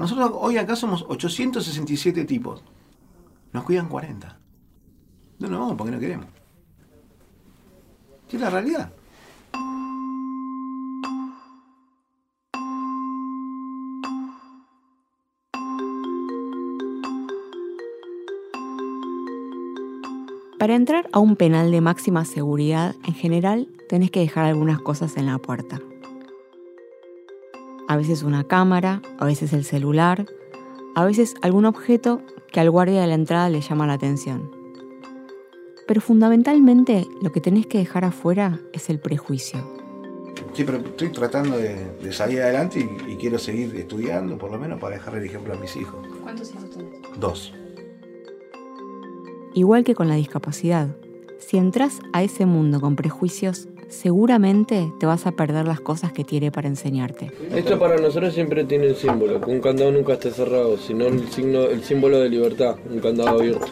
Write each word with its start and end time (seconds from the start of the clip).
Nosotros 0.00 0.30
hoy 0.32 0.56
acá 0.56 0.76
somos 0.76 1.04
867 1.06 2.24
tipos. 2.24 2.64
Nos 3.52 3.64
cuidan 3.64 3.86
40. 3.86 4.38
No 5.40 5.48
nos 5.48 5.60
vamos 5.60 5.74
porque 5.76 5.92
no 5.92 6.00
queremos. 6.00 6.26
¿Qué 8.26 8.36
es 8.36 8.42
la 8.42 8.48
realidad? 8.48 8.90
Para 20.58 20.76
entrar 20.76 21.10
a 21.12 21.18
un 21.18 21.36
penal 21.36 21.70
de 21.70 21.82
máxima 21.82 22.24
seguridad, 22.24 22.94
en 23.04 23.12
general, 23.12 23.68
tenés 23.90 24.10
que 24.10 24.20
dejar 24.20 24.46
algunas 24.46 24.80
cosas 24.80 25.18
en 25.18 25.26
la 25.26 25.36
puerta. 25.36 25.78
A 27.90 27.96
veces 27.96 28.22
una 28.22 28.44
cámara, 28.44 29.02
a 29.18 29.24
veces 29.24 29.52
el 29.52 29.64
celular, 29.64 30.24
a 30.94 31.04
veces 31.04 31.34
algún 31.42 31.64
objeto 31.64 32.22
que 32.52 32.60
al 32.60 32.70
guardia 32.70 33.00
de 33.00 33.08
la 33.08 33.14
entrada 33.14 33.50
le 33.50 33.60
llama 33.60 33.84
la 33.84 33.94
atención. 33.94 34.48
Pero 35.88 36.00
fundamentalmente 36.00 37.04
lo 37.20 37.32
que 37.32 37.40
tenés 37.40 37.66
que 37.66 37.78
dejar 37.78 38.04
afuera 38.04 38.60
es 38.72 38.90
el 38.90 39.00
prejuicio. 39.00 39.58
Sí, 40.52 40.62
pero 40.62 40.78
estoy 40.78 41.08
tratando 41.08 41.58
de, 41.58 42.12
salir 42.12 42.40
adelante 42.42 42.78
y, 42.78 43.12
y, 43.12 43.16
quiero 43.16 43.40
seguir 43.40 43.74
estudiando, 43.74 44.38
por 44.38 44.52
lo 44.52 44.58
menos 44.60 44.78
para 44.78 44.94
dejar 44.94 45.16
el 45.16 45.24
ejemplo 45.24 45.52
a 45.52 45.56
mis 45.56 45.74
hijos. 45.74 46.06
¿Cuántos 46.22 46.54
hijos 46.54 46.70
tenés? 46.70 47.00
Dos. 47.18 47.52
Igual 49.52 49.82
que 49.82 49.96
con 49.96 50.06
la 50.06 50.14
discapacidad, 50.14 50.94
si 51.40 51.56
entras 51.56 51.98
a 52.12 52.22
ese 52.22 52.46
mundo 52.46 52.80
con 52.80 52.94
prejuicios, 52.94 53.66
seguramente 53.90 54.92
te 54.98 55.06
vas 55.06 55.26
a 55.26 55.32
perder 55.32 55.66
las 55.66 55.80
cosas 55.80 56.12
que 56.12 56.24
tiene 56.24 56.50
para 56.50 56.68
enseñarte. 56.68 57.30
Esto 57.54 57.78
para 57.78 57.96
nosotros 57.96 58.32
siempre 58.32 58.64
tiene 58.64 58.86
el 58.86 58.96
símbolo, 58.96 59.40
que 59.40 59.50
un 59.50 59.60
candado 59.60 59.92
nunca 59.92 60.14
esté 60.14 60.30
cerrado, 60.30 60.78
sino 60.78 61.06
el, 61.06 61.28
signo, 61.28 61.64
el 61.64 61.82
símbolo 61.84 62.18
de 62.20 62.28
libertad, 62.30 62.76
un 62.88 63.00
candado 63.00 63.40
abierto. 63.40 63.66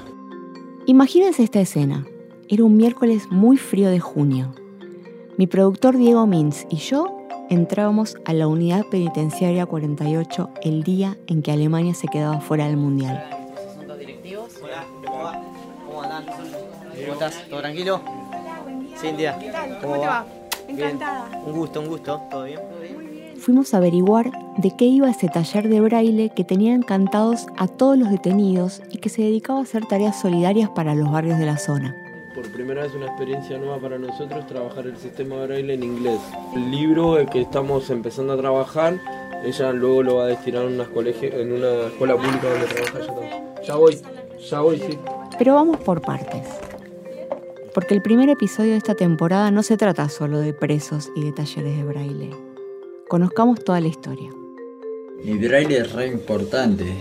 Imagínense 0.87 1.43
esta 1.43 1.61
escena. 1.61 2.07
Era 2.49 2.65
un 2.65 2.77
miércoles 2.77 3.29
muy 3.31 3.57
frío 3.57 3.89
de 3.89 4.01
junio. 4.01 4.55
Mi 5.37 5.47
productor 5.47 5.97
Diego 5.97 6.27
Mintz 6.27 6.67
y 6.71 6.77
yo 6.77 7.19
entrábamos 7.51 8.17
a 8.25 8.33
la 8.33 8.49
unidad 8.49 8.87
penitenciaria 8.91 9.67
48 9.67 10.51
el 10.63 10.83
día 10.83 11.17
en 11.27 11.43
que 11.43 11.53
Alemania 11.53 11.95
se 11.95 12.09
quedaba 12.09 12.41
fuera 12.41 12.67
del 12.67 12.77
Mundial. 12.77 13.23
¿Cómo 15.87 17.13
estás? 17.13 17.49
¿Todo 17.49 17.61
tranquilo? 17.61 18.01
Cintia. 19.01 19.39
¿Qué 19.39 19.51
tal? 19.51 19.79
¿Cómo, 19.81 20.01
te 20.01 20.07
va? 20.07 20.27
Encantada. 20.67 21.29
Un 21.47 21.53
gusto, 21.53 21.81
un 21.81 21.89
gusto. 21.89 22.21
¿Todo 22.31 22.45
bien? 22.45 22.59
Fuimos 23.39 23.73
a 23.73 23.77
averiguar 23.77 24.33
de 24.57 24.77
qué 24.77 24.87
iba 24.87 25.09
ese 25.09 25.29
taller 25.29 25.69
de 25.69 25.81
braille 25.81 26.31
que 26.31 26.43
tenía 26.43 26.75
encantados 26.75 27.47
a 27.57 27.69
todos 27.69 27.97
los 27.97 28.11
detenidos 28.11 28.83
y 28.91 28.99
que 28.99 29.09
se 29.09 29.23
dedicaba 29.23 29.61
a 29.61 29.63
hacer 29.63 29.87
tareas 29.87 30.21
solidarias 30.21 30.71
para 30.71 30.97
los 30.97 31.13
barrios 31.13 31.39
de 31.39 31.47
la 31.47 31.59
zona. 31.59 31.95
Por 32.35 32.51
primera 32.53 32.83
vez 32.83 32.95
una 32.95 33.07
experiencia 33.07 33.57
nueva 33.59 33.79
para 33.79 33.99
nosotros 33.99 34.45
trabajar 34.49 34.87
el 34.87 34.97
sistema 34.97 35.37
de 35.37 35.47
braille 35.47 35.75
en 35.75 35.85
inglés. 35.85 36.21
El 36.55 36.71
libro 36.71 37.25
que 37.31 37.43
estamos 37.43 37.89
empezando 37.91 38.33
a 38.33 38.37
trabajar, 38.37 38.99
ella 39.45 39.73
luego 39.73 40.03
lo 40.03 40.17
va 40.17 40.25
a 40.25 40.27
destinar 40.27 40.65
en, 40.65 40.75
unas 40.75 40.89
en 41.23 41.53
una 41.53 41.87
escuela 41.87 42.17
pública 42.17 42.51
donde 42.51 42.67
trabaja 42.67 42.99
ella 42.99 43.07
también. 43.07 43.45
Ya 43.65 43.77
voy, 43.77 43.99
ya 44.51 44.61
voy, 44.61 44.79
sí. 44.81 44.99
Pero 45.39 45.55
vamos 45.55 45.77
por 45.79 46.01
partes 46.01 46.68
porque 47.79 47.95
el 47.95 48.03
primer 48.03 48.29
episodio 48.29 48.73
de 48.73 48.79
esta 48.79 48.97
temporada 48.97 49.53
no 49.53 49.63
se 49.63 49.77
trata 49.77 50.09
solo 50.09 50.41
de 50.41 50.53
presos 50.53 51.13
y 51.15 51.23
de 51.23 51.31
talleres 51.31 51.77
de 51.77 51.85
braille. 51.85 52.31
Conozcamos 53.07 53.63
toda 53.63 53.81
la 53.81 53.87
historia. 53.87 54.33
Y 55.23 55.39
braille 55.39 55.79
es 55.79 55.93
re 55.93 56.09
importante, 56.09 56.93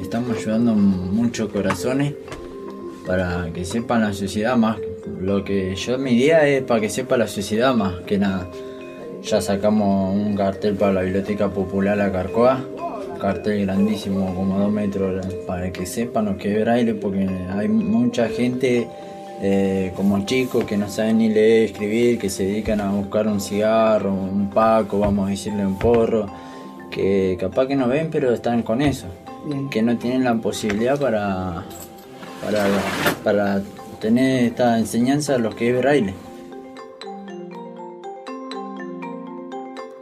estamos 0.00 0.38
ayudando 0.38 0.72
muchos 0.72 1.50
corazones 1.50 2.14
para 3.06 3.50
que 3.52 3.66
sepan 3.66 4.00
la 4.00 4.14
sociedad 4.14 4.56
más. 4.56 4.78
Lo 5.20 5.44
que 5.44 5.74
yo 5.74 5.98
mi 5.98 6.12
idea 6.12 6.48
es 6.48 6.62
para 6.62 6.80
que 6.80 6.88
sepa 6.88 7.18
la 7.18 7.28
sociedad 7.28 7.74
más 7.74 8.00
que 8.06 8.16
nada. 8.16 8.48
Ya 9.24 9.42
sacamos 9.42 10.16
un 10.16 10.34
cartel 10.36 10.76
para 10.76 10.94
la 10.94 11.02
Biblioteca 11.02 11.50
Popular 11.50 11.98
La 11.98 12.10
Carcoa, 12.10 12.64
cartel 13.20 13.66
grandísimo, 13.66 14.34
como 14.34 14.58
dos 14.58 14.72
metros, 14.72 15.22
para 15.46 15.70
que 15.70 15.84
sepan 15.84 16.24
lo 16.24 16.38
que 16.38 16.56
es 16.56 16.64
braille, 16.64 16.94
porque 16.94 17.28
hay 17.50 17.68
mucha 17.68 18.26
gente 18.30 18.88
eh, 19.40 19.92
como 19.96 20.24
chicos 20.24 20.64
que 20.64 20.76
no 20.76 20.88
saben 20.88 21.18
ni 21.18 21.28
leer, 21.28 21.64
escribir, 21.70 22.18
que 22.18 22.30
se 22.30 22.44
dedican 22.44 22.80
a 22.80 22.90
buscar 22.92 23.26
un 23.26 23.40
cigarro, 23.40 24.12
un 24.12 24.50
paco, 24.50 24.98
vamos 24.98 25.26
a 25.26 25.30
decirle 25.30 25.66
un 25.66 25.78
porro, 25.78 26.26
que 26.90 27.36
capaz 27.38 27.66
que 27.66 27.76
no 27.76 27.88
ven 27.88 28.08
pero 28.10 28.32
están 28.32 28.62
con 28.62 28.80
eso, 28.80 29.06
que 29.70 29.82
no 29.82 29.98
tienen 29.98 30.24
la 30.24 30.34
posibilidad 30.34 30.98
para, 30.98 31.64
para, 32.42 32.66
para 33.22 33.62
tener 34.00 34.44
esta 34.44 34.78
enseñanza 34.78 35.34
a 35.34 35.38
los 35.38 35.54
que 35.54 35.70
es 35.70 35.78
braille. 35.78 36.14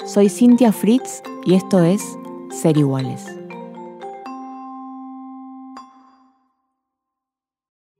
Soy 0.04 0.28
Cintia 0.28 0.72
Fritz 0.72 1.22
y 1.46 1.54
esto 1.54 1.82
es 1.82 2.02
Ser 2.50 2.76
Iguales. 2.76 3.41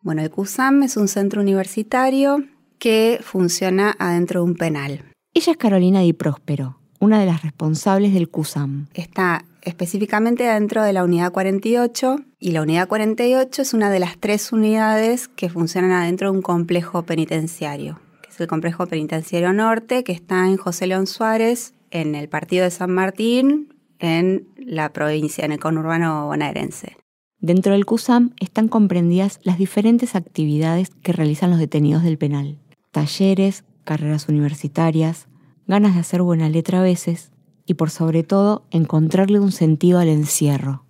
Bueno, 0.02 0.22
el 0.22 0.30
CUSAM 0.30 0.82
es 0.82 0.96
un 0.96 1.06
centro 1.06 1.40
universitario 1.40 2.42
que 2.80 3.20
funciona 3.22 3.94
adentro 4.00 4.40
de 4.40 4.50
un 4.50 4.56
penal. 4.56 5.04
Ella 5.32 5.52
es 5.52 5.56
Carolina 5.56 6.00
Di 6.00 6.12
Próspero, 6.12 6.76
una 6.98 7.20
de 7.20 7.26
las 7.26 7.42
responsables 7.42 8.12
del 8.12 8.28
CUSAM. 8.28 8.88
Está 8.94 9.44
específicamente 9.62 10.42
dentro 10.42 10.82
de 10.82 10.92
la 10.92 11.04
unidad 11.04 11.30
48 11.30 12.16
y 12.40 12.50
la 12.50 12.62
unidad 12.62 12.88
48 12.88 13.62
es 13.62 13.74
una 13.74 13.90
de 13.90 14.00
las 14.00 14.18
tres 14.18 14.52
unidades 14.52 15.28
que 15.28 15.48
funcionan 15.48 15.92
adentro 15.92 16.32
de 16.32 16.36
un 16.36 16.42
complejo 16.42 17.04
penitenciario, 17.04 18.00
que 18.22 18.30
es 18.30 18.40
el 18.40 18.48
complejo 18.48 18.86
penitenciario 18.86 19.52
norte 19.52 20.02
que 20.02 20.10
está 20.10 20.48
en 20.48 20.56
José 20.56 20.88
León 20.88 21.06
Suárez, 21.06 21.74
en 21.92 22.16
el 22.16 22.28
partido 22.28 22.64
de 22.64 22.72
San 22.72 22.90
Martín, 22.90 23.72
en 24.00 24.48
la 24.56 24.92
provincia, 24.92 25.44
en 25.44 25.52
el 25.52 25.60
conurbano 25.60 26.26
bonaerense. 26.26 26.96
Dentro 27.42 27.72
del 27.72 27.84
CUSAM 27.84 28.30
están 28.38 28.68
comprendidas 28.68 29.40
las 29.42 29.58
diferentes 29.58 30.14
actividades 30.14 30.90
que 31.02 31.12
realizan 31.12 31.50
los 31.50 31.58
detenidos 31.58 32.04
del 32.04 32.16
penal. 32.16 32.56
Talleres, 32.92 33.64
carreras 33.82 34.28
universitarias, 34.28 35.26
ganas 35.66 35.94
de 35.94 36.00
hacer 36.00 36.22
buena 36.22 36.48
letra 36.48 36.78
a 36.78 36.84
veces 36.84 37.32
y 37.66 37.74
por 37.74 37.90
sobre 37.90 38.22
todo 38.22 38.64
encontrarle 38.70 39.40
un 39.40 39.50
sentido 39.50 39.98
al 39.98 40.08
encierro. 40.08 40.84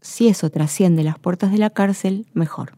Si 0.00 0.28
eso 0.28 0.48
trasciende 0.48 1.02
las 1.02 1.18
puertas 1.18 1.50
de 1.50 1.58
la 1.58 1.70
cárcel, 1.70 2.26
mejor. 2.34 2.74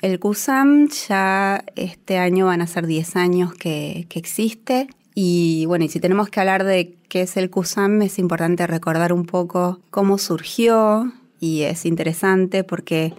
El 0.00 0.20
CUSAM 0.20 0.90
ya 1.08 1.64
este 1.74 2.18
año 2.18 2.46
van 2.46 2.62
a 2.62 2.68
ser 2.68 2.86
10 2.86 3.16
años 3.16 3.52
que, 3.52 4.06
existe 4.14 4.86
y 5.12 5.66
bueno, 5.66 5.86
y 5.86 5.88
si 5.88 5.98
tenemos 5.98 6.28
que 6.28 6.38
hablar 6.38 6.62
de 6.62 6.96
qué 7.08 7.22
es 7.22 7.36
el 7.36 7.50
CUSAM, 7.50 8.00
es 8.02 8.20
importante 8.20 8.64
recordar 8.68 9.12
un 9.12 9.26
poco 9.26 9.80
cómo 9.90 10.18
surgió, 10.18 11.12
y 11.40 11.62
es 11.62 11.86
interesante 11.86 12.62
porque 12.62 13.14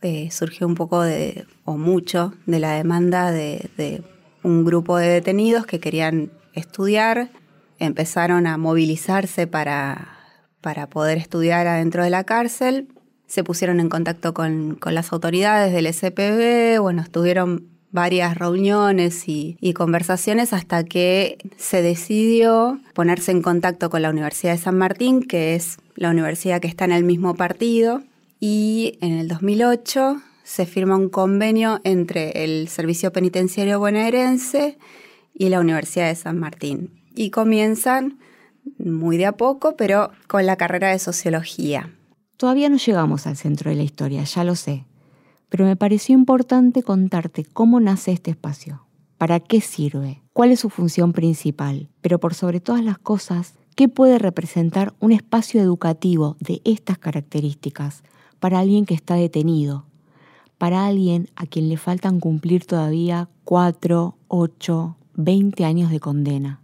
eh, 0.00 0.30
surgió 0.30 0.66
un 0.66 0.76
poco 0.76 1.02
de, 1.02 1.46
o 1.64 1.76
mucho, 1.76 2.32
de 2.46 2.60
la 2.60 2.72
demanda 2.72 3.32
de, 3.32 4.02
un 4.42 4.64
grupo 4.64 4.96
de 4.96 5.08
detenidos 5.08 5.66
que 5.66 5.80
querían 5.80 6.30
estudiar, 6.54 7.30
empezaron 7.80 8.46
a 8.46 8.56
movilizarse 8.56 9.48
para, 9.48 10.16
para 10.60 10.88
poder 10.88 11.18
estudiar 11.18 11.66
adentro 11.66 12.04
de 12.04 12.10
la 12.10 12.22
cárcel, 12.22 12.88
se 13.26 13.42
pusieron 13.42 13.80
en 13.80 13.88
contacto 13.88 14.32
con, 14.32 14.78
las 14.84 15.12
autoridades 15.12 15.72
del 15.72 15.92
SPB, 15.92 16.80
bueno, 16.80 17.02
estuvieron 17.02 17.68
varias 17.96 18.36
reuniones 18.36 19.24
y, 19.26 19.56
conversaciones 19.72 20.52
hasta 20.52 20.84
que 20.84 21.38
se 21.56 21.82
decidió 21.82 22.78
ponerse 22.94 23.32
en 23.32 23.42
contacto 23.42 23.90
con 23.90 24.02
la 24.02 24.10
Universidad 24.10 24.52
de 24.52 24.58
San 24.58 24.76
Martín, 24.78 25.22
que 25.22 25.54
es 25.54 25.78
la 25.96 26.10
universidad 26.10 26.60
que 26.60 26.68
está 26.68 26.84
en 26.84 26.92
el 26.92 27.04
mismo 27.04 27.34
partido, 27.34 28.02
y 28.38 28.98
en 29.00 29.14
el 29.14 29.28
2008 29.28 30.20
se 30.44 30.66
firma 30.66 30.96
un 30.96 31.08
convenio 31.08 31.80
entre 31.84 32.44
el 32.44 32.68
Servicio 32.68 33.12
Penitenciario 33.12 33.80
Bonaerense 33.80 34.76
y 35.34 35.48
la 35.48 35.58
Universidad 35.58 36.08
de 36.08 36.14
San 36.16 36.38
Martín. 36.38 36.90
Y 37.14 37.30
comienzan 37.30 38.18
muy 38.78 39.16
de 39.16 39.26
a 39.26 39.32
poco, 39.32 39.74
pero 39.76 40.10
con 40.28 40.44
la 40.44 40.56
carrera 40.56 40.90
de 40.90 40.98
sociología. 40.98 41.90
Todavía 42.36 42.68
no 42.68 42.76
llegamos 42.76 43.26
al 43.26 43.38
centro 43.38 43.70
de 43.70 43.76
la 43.76 43.84
historia, 43.84 44.22
ya 44.24 44.44
lo 44.44 44.54
sé, 44.54 44.84
pero 45.48 45.64
me 45.64 45.76
pareció 45.76 46.14
importante 46.14 46.82
contarte 46.82 47.44
cómo 47.44 47.80
nace 47.80 48.12
este 48.12 48.30
espacio, 48.32 48.86
para 49.18 49.40
qué 49.40 49.60
sirve, 49.60 50.22
cuál 50.32 50.50
es 50.52 50.60
su 50.60 50.70
función 50.70 51.12
principal, 51.12 51.88
pero 52.00 52.18
por 52.18 52.34
sobre 52.34 52.60
todas 52.60 52.84
las 52.84 52.98
cosas, 52.98 53.54
¿Qué 53.76 53.90
puede 53.90 54.18
representar 54.18 54.94
un 55.00 55.12
espacio 55.12 55.60
educativo 55.60 56.38
de 56.40 56.62
estas 56.64 56.96
características 56.96 58.04
para 58.40 58.58
alguien 58.58 58.86
que 58.86 58.94
está 58.94 59.16
detenido? 59.16 59.84
Para 60.56 60.86
alguien 60.86 61.28
a 61.36 61.44
quien 61.44 61.68
le 61.68 61.76
faltan 61.76 62.18
cumplir 62.18 62.64
todavía 62.64 63.28
4, 63.44 64.16
8, 64.28 64.96
20 65.16 65.64
años 65.66 65.90
de 65.90 66.00
condena. 66.00 66.62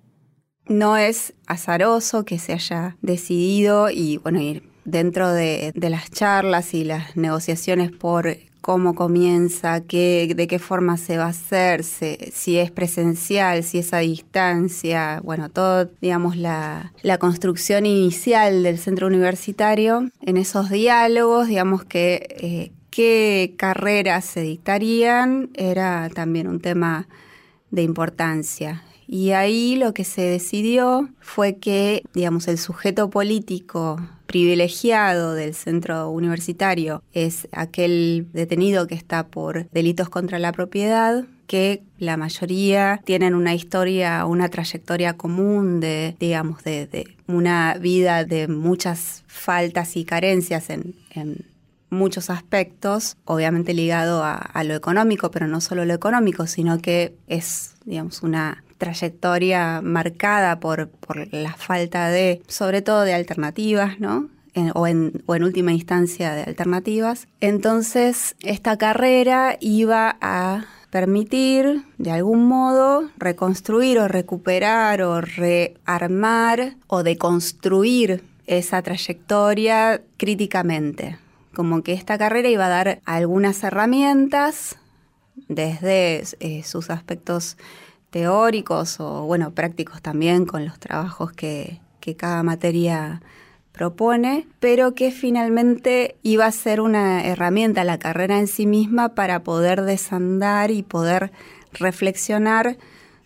No 0.69 0.97
es 0.97 1.35
azaroso 1.47 2.25
que 2.25 2.39
se 2.39 2.55
haya 2.55 2.97
decidido 3.03 3.91
y 3.91 4.17
bueno, 4.17 4.41
dentro 4.87 5.31
de, 5.35 5.73
de 5.75 5.91
las 5.91 6.11
charlas 6.11 6.73
y 6.73 6.83
las 6.83 7.15
negociaciones 7.15 7.93
por 7.93 8.39
cómo 8.63 8.95
comienza, 8.95 9.83
qué, 9.83 10.33
de 10.35 10.47
qué 10.47 10.59
forma 10.59 10.97
se 10.97 11.19
va 11.19 11.25
a 11.25 11.29
hacer, 11.29 11.83
si 11.85 12.59
es 12.59 12.71
presencial, 12.71 13.65
si 13.65 13.79
es 13.79 13.93
a 13.93 13.99
distancia, 13.99 15.21
bueno, 15.25 15.51
todo, 15.51 15.91
digamos, 16.01 16.37
la, 16.37 16.93
la, 17.03 17.19
construcción 17.19 17.85
inicial 17.85 18.63
del 18.63 18.79
centro 18.79 19.09
universitario, 19.09 20.09
en 20.23 20.37
esos 20.37 20.71
diálogos, 20.71 21.49
digamos 21.49 21.85
que 21.85 22.27
eh, 22.41 22.73
qué 22.91 23.55
carreras 23.59 24.25
se 24.25 24.43
dictarían 24.43 25.51
era 25.55 26.09
también 26.15 26.47
un 26.47 26.61
tema 26.61 27.09
de 27.73 27.83
importancia. 27.83 28.85
Y 29.09 29.33
ahí 29.33 29.77
lo 29.77 29.93
que 29.93 30.05
se 30.05 30.23
decidió 30.23 31.09
fue 31.21 31.57
que, 31.57 32.03
digamos, 32.15 32.49
el 32.49 32.59
sujeto 32.59 33.11
político 33.11 34.01
privilegiado 34.33 35.35
del 35.35 35.55
centro 35.55 36.09
universitario 36.09 37.03
es 37.13 37.49
aquel 37.53 38.29
detenido 38.33 38.87
que 38.87 38.95
está 38.95 39.27
por 39.27 39.69
delitos 39.71 40.09
contra 40.09 40.39
la 40.39 40.53
propiedad, 40.53 41.27
que 41.47 41.83
la 41.99 42.17
mayoría 42.17 43.03
tienen 43.05 43.35
una 43.35 43.55
historia, 43.55 44.25
una 44.25 44.49
trayectoria 44.49 45.19
común 45.19 45.81
de, 45.81 46.17
digamos, 46.19 46.65
de, 46.65 47.15
una 47.27 47.77
vida 47.79 48.25
de 48.25 48.49
muchas 48.49 49.23
faltas 49.27 49.99
y 49.99 50.05
carencias 50.07 50.71
en, 50.71 50.95
muchos 51.91 52.31
aspectos, 52.31 53.19
obviamente 53.27 53.75
ligado 53.75 54.25
a, 54.25 54.37
a, 54.37 54.65
lo 54.65 54.75
económico, 54.75 55.31
pero 55.31 55.47
no 55.47 55.61
solo 55.61 55.85
lo 55.85 55.93
económico, 55.93 56.47
sino 56.47 56.79
que 56.79 57.15
es, 57.27 57.75
digamos, 57.85 58.23
una 58.23 58.62
trayectoria 58.83 59.81
marcada 59.81 60.59
por, 60.59 60.89
por 60.89 61.33
la 61.33 61.55
falta 61.55 62.09
de, 62.09 62.43
sobre 62.49 62.83
todo 62.83 63.03
de 63.03 63.15
alternativas, 63.15 64.01
¿no? 64.01 64.29
o, 64.75 64.87
en, 64.89 65.23
última 65.29 65.73
instancia 65.73 66.35
de 66.35 66.43
alternativas. 66.43 67.29
Entonces, 67.41 68.35
esta 68.41 68.77
carrera 68.77 69.57
iba 69.61 70.17
a 70.21 70.65
permitir, 70.91 71.85
de 71.99 72.11
algún 72.11 72.49
modo, 72.49 73.09
reconstruir 73.17 74.01
o 74.01 74.09
recuperar 74.09 75.03
o 75.03 75.21
rearmar 75.21 76.75
o 76.89 77.05
deconstruir 77.05 78.25
esa 78.49 78.83
trayectoria 78.83 80.03
críticamente. 80.17 81.19
Como 81.55 81.85
que 81.85 81.93
esta 81.93 82.19
carrera 82.19 82.49
iba 82.49 82.67
a 82.67 82.71
dar 82.71 83.01
algunas 83.05 83.63
herramientas 83.63 84.77
desde 85.49 86.25
eh, 86.41 86.63
sus 86.65 86.91
aspectos 86.91 87.57
teóricos 88.13 89.01
o, 89.01 89.23
bueno, 89.23 89.51
prácticos 89.53 90.03
también 90.03 90.45
con 90.47 90.65
los 90.65 90.79
trabajos 90.79 91.33
que, 91.33 91.81
cada 92.17 92.43
materia 92.43 93.23
propone, 93.71 94.49
pero 94.59 94.93
que 94.93 95.13
finalmente 95.13 96.17
iba 96.25 96.47
a 96.47 96.53
ser 96.53 96.81
una 96.81 97.25
herramienta 97.25 97.85
la 97.85 98.01
carrera 98.01 98.41
en 98.41 98.49
sí 98.49 98.67
misma 98.67 99.11
para 99.11 99.45
poder 99.45 99.83
desandar 99.83 100.73
y 100.73 100.83
poder 100.83 101.31
reflexionar 101.73 102.77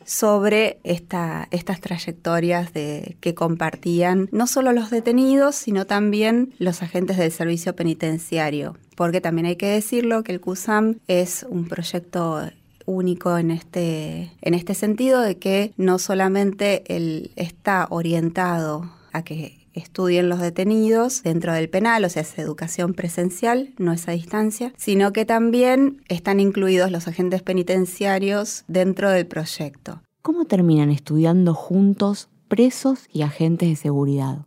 sobre 0.04 0.78
esta, 0.84 1.48
estas 1.52 1.80
trayectorias 1.80 2.70
que 2.70 3.34
compartían 3.34 4.28
no 4.30 4.46
solo 4.46 4.72
los 4.72 4.90
detenidos, 4.90 5.56
sino 5.56 5.86
también 5.86 6.54
los 6.58 6.82
agentes 6.82 7.16
del 7.16 7.32
servicio 7.32 7.74
penitenciario. 7.74 8.76
Porque 8.94 9.22
también 9.22 9.46
hay 9.46 9.56
que 9.56 9.68
decirlo 9.68 10.22
que 10.22 10.32
el 10.32 10.40
CUSAM 10.40 10.98
es 11.08 11.46
un 11.48 11.66
proyecto 11.66 12.50
único 12.86 13.36
en 13.36 13.50
este, 13.50 14.32
en 14.40 14.54
este 14.54 14.74
sentido 14.74 15.20
de 15.20 15.38
que 15.38 15.72
no 15.76 15.98
solamente 15.98 16.84
él 16.94 17.32
está 17.36 17.86
orientado 17.90 18.90
a 19.12 19.22
que 19.22 19.66
estudien 19.74 20.28
los 20.28 20.40
detenidos 20.40 21.22
dentro 21.22 21.52
del 21.52 21.68
penal, 21.68 22.04
o 22.04 22.08
sea, 22.08 22.22
es 22.22 22.38
educación 22.38 22.94
presencial, 22.94 23.74
no 23.78 23.92
es 23.92 24.08
a 24.08 24.12
distancia, 24.12 24.72
sino 24.76 25.12
que 25.12 25.24
también 25.24 26.02
están 26.08 26.40
incluidos 26.40 26.90
los 26.90 27.06
agentes 27.06 27.42
penitenciarios 27.42 28.64
dentro 28.68 29.10
del 29.10 29.26
proyecto. 29.26 30.00
¿Cómo 30.22 30.46
terminan 30.46 30.90
estudiando 30.90 31.54
juntos 31.54 32.30
presos 32.48 33.06
y 33.12 33.22
agentes 33.22 33.68
de 33.68 33.76
seguridad? 33.76 34.46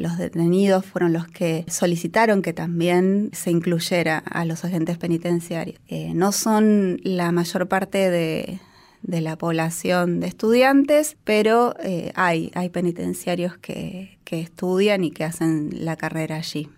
Los 0.00 0.16
detenidos 0.16 0.86
fueron 0.86 1.12
los 1.12 1.28
que 1.28 1.66
solicitaron 1.68 2.40
que 2.40 2.54
también 2.54 3.28
se 3.34 3.50
incluyera 3.50 4.16
a 4.16 4.46
los 4.46 4.64
agentes 4.64 4.96
penitenciarios. 4.96 5.78
Eh, 5.88 6.14
no 6.14 6.32
son 6.32 6.98
la 7.04 7.32
mayor 7.32 7.68
parte 7.68 8.08
de, 8.08 8.60
la 9.02 9.36
población 9.36 10.20
de 10.20 10.28
estudiantes, 10.28 11.18
pero 11.24 11.74
eh, 11.82 12.12
hay, 12.14 12.50
hay 12.54 12.70
penitenciarios 12.70 13.58
que, 13.58 14.18
que 14.24 14.40
estudian 14.40 15.04
y 15.04 15.10
que 15.10 15.24
hacen 15.24 15.68
la 15.84 15.96
carrera 15.96 16.36
allí. 16.36 16.70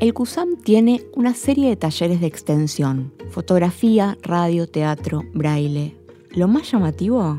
El 0.00 0.12
CUSAM 0.12 0.56
tiene 0.56 1.04
una 1.14 1.34
serie 1.34 1.68
de 1.68 1.76
talleres 1.76 2.20
de 2.20 2.26
extensión, 2.26 3.12
fotografía, 3.36 4.16
radio, 4.22 4.66
teatro, 4.66 5.22
braille. 5.34 5.94
Lo 6.30 6.48
más 6.48 6.72
llamativo 6.72 7.38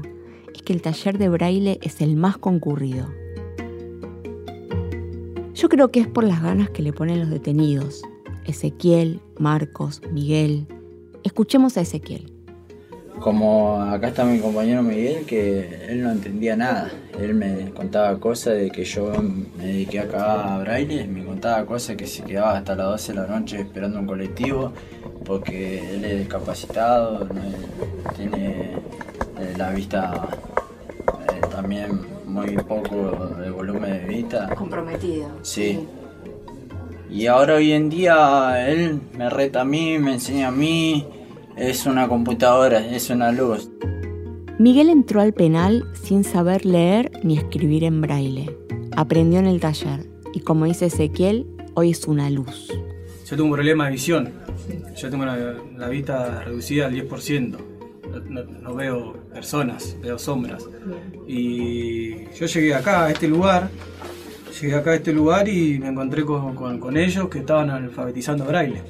es 0.54 0.62
que 0.62 0.72
el 0.72 0.84
taller 0.84 1.18
de 1.18 1.28
braille 1.28 1.80
es 1.82 2.02
el 2.02 2.16
más 2.16 2.38
concurrido. 2.38 3.08
Yo 5.56 5.70
creo 5.70 5.90
que 5.90 6.02
es 6.02 6.08
por 6.08 6.24
las 6.24 6.44
ganas 6.44 6.70
que 6.70 6.84
le 6.84 6.94
ponen 6.94 7.20
los 7.20 7.32
detenidos. 7.32 8.04
Ezequiel, 8.46 9.22
Marcos, 9.40 10.04
Miguel. 10.12 10.68
Escuchemos 11.24 11.78
a 11.78 11.82
Ezequiel. 11.82 12.32
Como 13.20 13.82
acá 13.82 14.10
está 14.10 14.24
mi 14.24 14.40
compañero 14.40 14.84
Miguel, 14.84 15.26
que 15.26 15.88
él 15.90 16.04
no 16.04 16.12
entendía 16.12 16.56
nada. 16.56 16.92
Él 17.20 17.34
me 17.34 17.72
contaba 17.72 18.20
cosas 18.20 18.54
de 18.54 18.70
que 18.70 18.84
yo 18.84 19.12
me 19.58 19.66
dediqué 19.66 20.02
acá 20.02 20.54
a 20.54 20.60
braille, 20.60 21.08
me 21.08 21.26
contaba 21.26 21.66
cosas 21.66 21.96
que 21.96 22.06
se 22.06 22.22
quedaba 22.22 22.56
hasta 22.56 22.76
las 22.76 22.86
12 22.86 23.14
de 23.14 23.20
la 23.20 23.26
noche 23.26 23.62
esperando 23.62 24.00
un 24.00 24.06
colectivo, 24.06 24.72
porque 25.28 25.94
él 25.94 26.06
es 26.06 26.20
discapacitado, 26.20 27.28
tiene 28.16 28.72
eh, 29.40 29.54
la 29.58 29.72
vista 29.72 30.30
eh, 31.30 31.42
también 31.52 32.00
muy 32.26 32.56
poco 32.56 33.36
de 33.38 33.50
volumen 33.50 33.92
de 33.92 34.06
vista. 34.06 34.50
Comprometido. 34.56 35.28
Sí. 35.42 35.86
Y 37.10 37.28
ahora 37.28 37.56
hoy 37.56 37.74
en 37.74 37.90
día 37.90 38.68
él 38.68 39.02
me 39.18 39.30
reta 39.30 39.62
a 39.62 39.66
mí, 39.66 40.00
me 40.00 40.14
enseña 40.14 40.48
a 40.48 40.52
mí 40.52 41.06
es 41.58 41.86
una 41.86 42.08
computadora, 42.08 42.80
es 42.80 43.10
una 43.10 43.32
luz. 43.32 43.70
Miguel 44.60 44.90
entró 44.90 45.22
al 45.22 45.34
penal 45.34 45.86
sin 45.94 46.24
saber 46.24 46.66
leer 46.66 47.12
ni 47.24 47.38
escribir 47.38 47.84
en 47.84 48.02
braille. 48.02 48.56
Aprendió 48.96 49.40
en 49.40 49.48
el 49.48 49.60
taller 49.60 50.08
y 50.34 50.40
como 50.40 50.66
dice 50.66 50.86
Ezequiel, 50.86 51.48
hoy 51.74 51.92
es 51.92 52.08
una 52.08 52.30
luz. 52.30 52.72
Yo 53.26 53.36
tengo 53.36 53.46
un 53.46 53.54
problema 53.54 53.86
de 53.86 53.92
visión. 53.92 54.47
Yo 54.98 55.12
tengo 55.12 55.26
la, 55.26 55.90
vista 55.90 56.42
reducida 56.44 56.88
al 56.88 56.94
10%. 56.94 57.58
No, 58.62 58.74
veo 58.74 59.14
personas, 59.32 59.96
veo 60.02 60.18
sombras. 60.18 60.68
Y 61.28 62.26
yo 62.34 62.48
llegué 62.48 62.74
acá, 62.74 63.06
a 63.06 63.12
este 63.12 63.28
lugar, 63.28 63.70
llegué 64.60 64.76
acá 64.76 64.92
a 64.92 64.96
este 64.96 65.14
lugar 65.14 65.48
y 65.48 65.78
me 65.78 65.90
encontré 65.90 66.26
con, 66.26 66.56
con 66.56 66.98
ellos 66.98 67.30
que 67.30 67.40
estaban 67.40 67.70
alfabetizando 67.70 68.46
braille. 68.46 68.82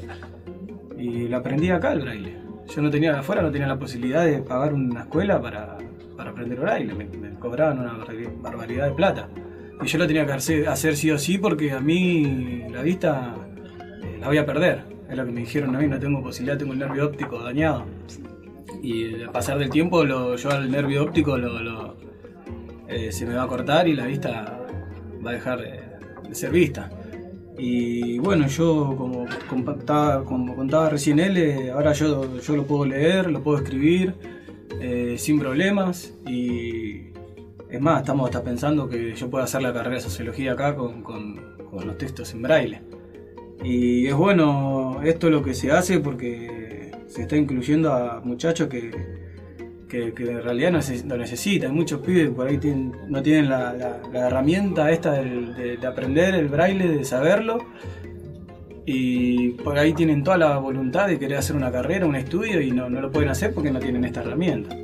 Y 0.98 1.28
lo 1.28 1.38
aprendí 1.38 1.70
acá 1.70 1.92
el 1.92 2.02
braille. 2.02 2.38
Yo 2.74 2.82
no 2.82 2.90
tenía, 2.90 3.20
afuera 3.20 3.42
no 3.42 3.52
tenía 3.52 3.68
la 3.68 3.80
posibilidad 3.80 4.26
de 4.26 4.40
pagar 4.40 4.74
una 4.74 5.02
escuela 5.02 5.42
para, 5.42 5.78
aprender 6.18 6.60
braille, 6.60 6.94
me, 6.94 7.08
cobraban 7.40 7.80
una 7.80 7.94
barbaridad 8.42 8.88
de 8.88 8.92
plata. 8.94 9.30
Y 9.82 9.88
yo 9.88 9.98
lo 10.00 10.08
tenía 10.08 10.26
que 10.26 10.34
hacer, 10.34 10.96
sí 10.96 11.12
o 11.12 11.18
sí 11.18 11.38
porque 11.38 11.72
a 11.72 11.80
mí 11.80 12.64
la 12.72 12.82
vista 12.82 13.36
eh, 14.04 14.18
la 14.20 14.28
voy 14.28 14.38
a 14.38 14.46
perder. 14.46 14.97
Es 15.10 15.18
lo 15.18 15.26
que 15.26 15.32
me 15.32 15.42
dijeron 15.42 15.76
a 15.76 15.80
mí, 15.80 15.88
no 15.88 16.00
tengo 16.00 16.22
posibilidad, 16.22 16.58
tengo 16.58 16.74
el 16.74 16.80
nervio 16.80 17.06
óptico 17.06 17.42
dañado. 17.42 17.86
Y 18.82 19.22
al 19.24 19.32
pasar 19.32 19.58
del 19.58 19.70
tiempo 19.70 20.04
lo, 20.04 20.36
yo 20.36 20.52
al 20.52 20.70
nervio 20.70 21.04
óptico 21.04 21.38
eh, 22.88 23.12
se 23.12 23.26
me 23.26 23.36
va 23.36 23.44
a 23.44 23.48
cortar 23.48 23.88
y 23.88 23.96
la 23.96 24.06
vista 24.06 24.60
va 25.26 25.32
a 25.32 25.34
dejar 25.34 25.60
de 25.60 26.36
ser 26.36 26.52
vista. 26.52 26.90
Y 27.58 28.20
bueno, 28.20 28.48
yo 28.48 28.96
como 28.98 29.26
contaba, 29.50 30.24
como 30.24 30.56
contaba 30.56 30.90
recién 30.90 31.20
él, 31.20 31.38
eh, 31.38 31.72
ahora 31.72 31.94
yo, 31.94 32.40
yo 32.40 32.56
lo 32.56 32.68
puedo 32.68 32.86
leer, 32.86 33.32
lo 33.32 33.42
puedo 33.42 33.58
escribir 33.58 34.14
eh, 34.80 35.16
sin 35.18 35.40
problemas 35.40 36.14
y 36.28 37.08
es 37.70 37.82
más, 37.82 38.02
estamos 38.02 38.26
hasta 38.26 38.44
pensando 38.44 38.88
que 38.88 39.16
yo 39.16 39.30
pueda 39.30 39.46
hacer 39.46 39.64
la 39.64 39.74
carrera 39.74 39.96
de 39.96 40.02
sociología 40.02 40.54
acá 40.54 40.76
con, 40.76 41.02
con, 41.02 41.58
los 41.72 41.98
textos 41.98 42.34
en 42.34 42.42
braille. 42.42 42.82
Y 43.64 44.08
es 44.08 44.16
bueno, 44.16 44.77
esto 45.04 45.28
es 45.28 45.34
lo 45.34 45.44
que 45.44 45.54
se 45.54 45.72
hace 45.72 46.00
porque 46.00 46.92
se 47.08 47.24
está 47.24 47.36
incluyendo 47.36 47.94
a 47.94 48.22
muchachos 48.22 48.68
que, 48.68 48.92
que, 49.88 50.14
en 50.18 50.44
realidad 50.44 50.72
lo 51.06 51.18
necesitan. 51.18 51.74
Muchos 51.74 52.02
pibes 52.02 52.30
por 52.30 52.48
ahí 52.48 52.60
no 53.08 53.22
tienen 53.22 53.50
la, 53.50 54.02
herramienta 54.14 54.92
esta 54.92 55.14
de, 55.14 55.80
aprender 55.88 56.36
el 56.36 56.48
braille, 56.48 56.88
de 56.88 57.06
saberlo. 57.06 57.60
Y 58.86 59.50
por 59.52 59.78
ahí 59.78 59.94
tienen 59.94 60.24
toda 60.24 60.38
la 60.38 60.58
voluntad 60.58 61.08
de 61.08 61.20
querer 61.20 61.40
hacer 61.40 61.56
una 61.56 61.72
carrera, 61.72 62.06
un 62.06 62.16
estudio 62.16 62.62
y 62.62 62.72
no, 62.72 62.90
no 62.90 63.02
lo 63.02 63.12
pueden 63.12 63.30
hacer 63.30 63.54
porque 63.54 63.72
no 63.72 63.80
tienen 63.80 64.06
esta 64.06 64.22
herramienta. 64.22 64.76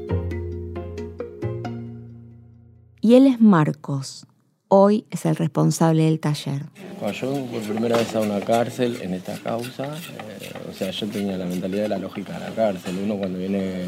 Y 3.00 3.16
él 3.16 3.28
es 3.28 3.40
Marcos. 3.40 4.26
Hoy 4.76 5.06
es 5.12 5.24
el 5.28 5.36
responsable 5.36 6.06
del 6.06 6.20
taller. 6.20 6.64
Cuando 6.98 7.16
yo 7.16 7.46
por 7.46 7.62
primera 7.62 7.96
vez 7.96 8.16
a 8.16 8.22
una 8.22 8.40
cárcel 8.40 8.98
en 9.04 9.14
esta 9.14 9.38
causa, 9.38 9.84
eh, 9.86 10.52
o 10.68 10.74
sea, 10.74 10.90
yo 10.90 11.06
tenía 11.06 11.38
la 11.38 11.46
mentalidad 11.46 11.84
de 11.84 11.90
la 11.90 12.00
lógica 12.00 12.34
de 12.34 12.40
la 12.40 12.56
cárcel. 12.56 12.98
Uno 13.04 13.18
cuando 13.18 13.38
viene, 13.38 13.86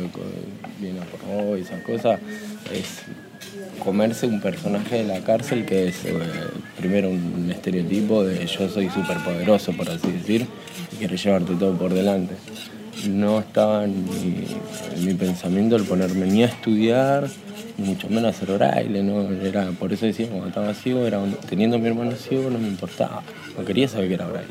viene 0.79 0.99
por 0.99 1.43
hoy, 1.43 1.61
esas 1.61 1.81
cosas, 1.81 2.19
es 2.71 3.01
comerse 3.83 4.27
un 4.27 4.39
personaje 4.39 4.97
de 4.97 5.05
la 5.05 5.21
cárcel 5.21 5.65
que 5.65 5.87
es 5.87 6.05
eh, 6.05 6.13
primero 6.77 7.09
un 7.09 7.49
estereotipo 7.49 8.23
de 8.23 8.45
yo 8.45 8.69
soy 8.69 8.87
súper 8.91 9.17
poderoso, 9.23 9.71
por 9.71 9.89
así 9.89 10.11
decir, 10.11 10.45
y 10.93 10.97
quiero 10.97 11.15
llevarte 11.15 11.55
todo 11.55 11.75
por 11.75 11.95
delante. 11.95 12.35
No 13.09 13.39
estaba 13.39 13.85
en 13.85 14.05
mi, 14.05 14.45
en 14.95 15.03
mi 15.03 15.15
pensamiento 15.15 15.77
el 15.77 15.85
ponerme 15.85 16.27
ni 16.27 16.43
a 16.43 16.45
estudiar, 16.45 17.27
mucho 17.77 18.09
menos 18.09 18.35
hacer 18.35 18.57
braille, 18.57 19.03
¿no? 19.03 19.31
Era, 19.31 19.71
por 19.71 19.91
eso 19.91 20.05
decía, 20.05 20.27
cuando 20.27 20.47
estaba 20.47 20.73
ciego, 20.73 21.05
era, 21.05 21.21
teniendo 21.49 21.77
a 21.77 21.79
mi 21.79 21.87
hermano 21.87 22.11
ciego 22.13 22.49
no 22.49 22.57
me 22.57 22.67
importaba, 22.67 23.21
no 23.57 23.65
quería 23.65 23.87
saber 23.87 24.07
que 24.07 24.13
era 24.15 24.27
braille. 24.27 24.49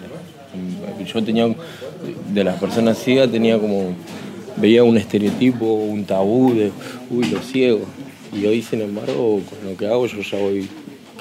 Yo 1.04 1.24
tenía, 1.24 1.46
de 2.32 2.44
las 2.44 2.60
personas 2.60 2.98
ciegas 2.98 3.30
tenía 3.30 3.58
como, 3.58 3.94
veía 4.56 4.84
un 4.84 4.96
estereotipo, 4.96 5.64
un 5.64 6.04
tabú 6.04 6.54
de, 6.54 6.70
uy, 7.10 7.26
los 7.26 7.44
ciegos. 7.46 7.88
Y 8.32 8.46
hoy, 8.46 8.62
sin 8.62 8.80
embargo, 8.80 9.40
con 9.48 9.70
lo 9.70 9.76
que 9.76 9.86
hago, 9.86 10.06
yo 10.06 10.20
ya 10.20 10.38
voy 10.38 10.68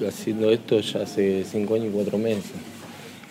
haciendo 0.08 0.52
esto 0.52 0.80
ya 0.80 1.02
hace 1.02 1.46
cinco 1.46 1.76
años 1.76 1.88
y 1.88 1.92
cuatro 1.92 2.18
meses. 2.18 2.52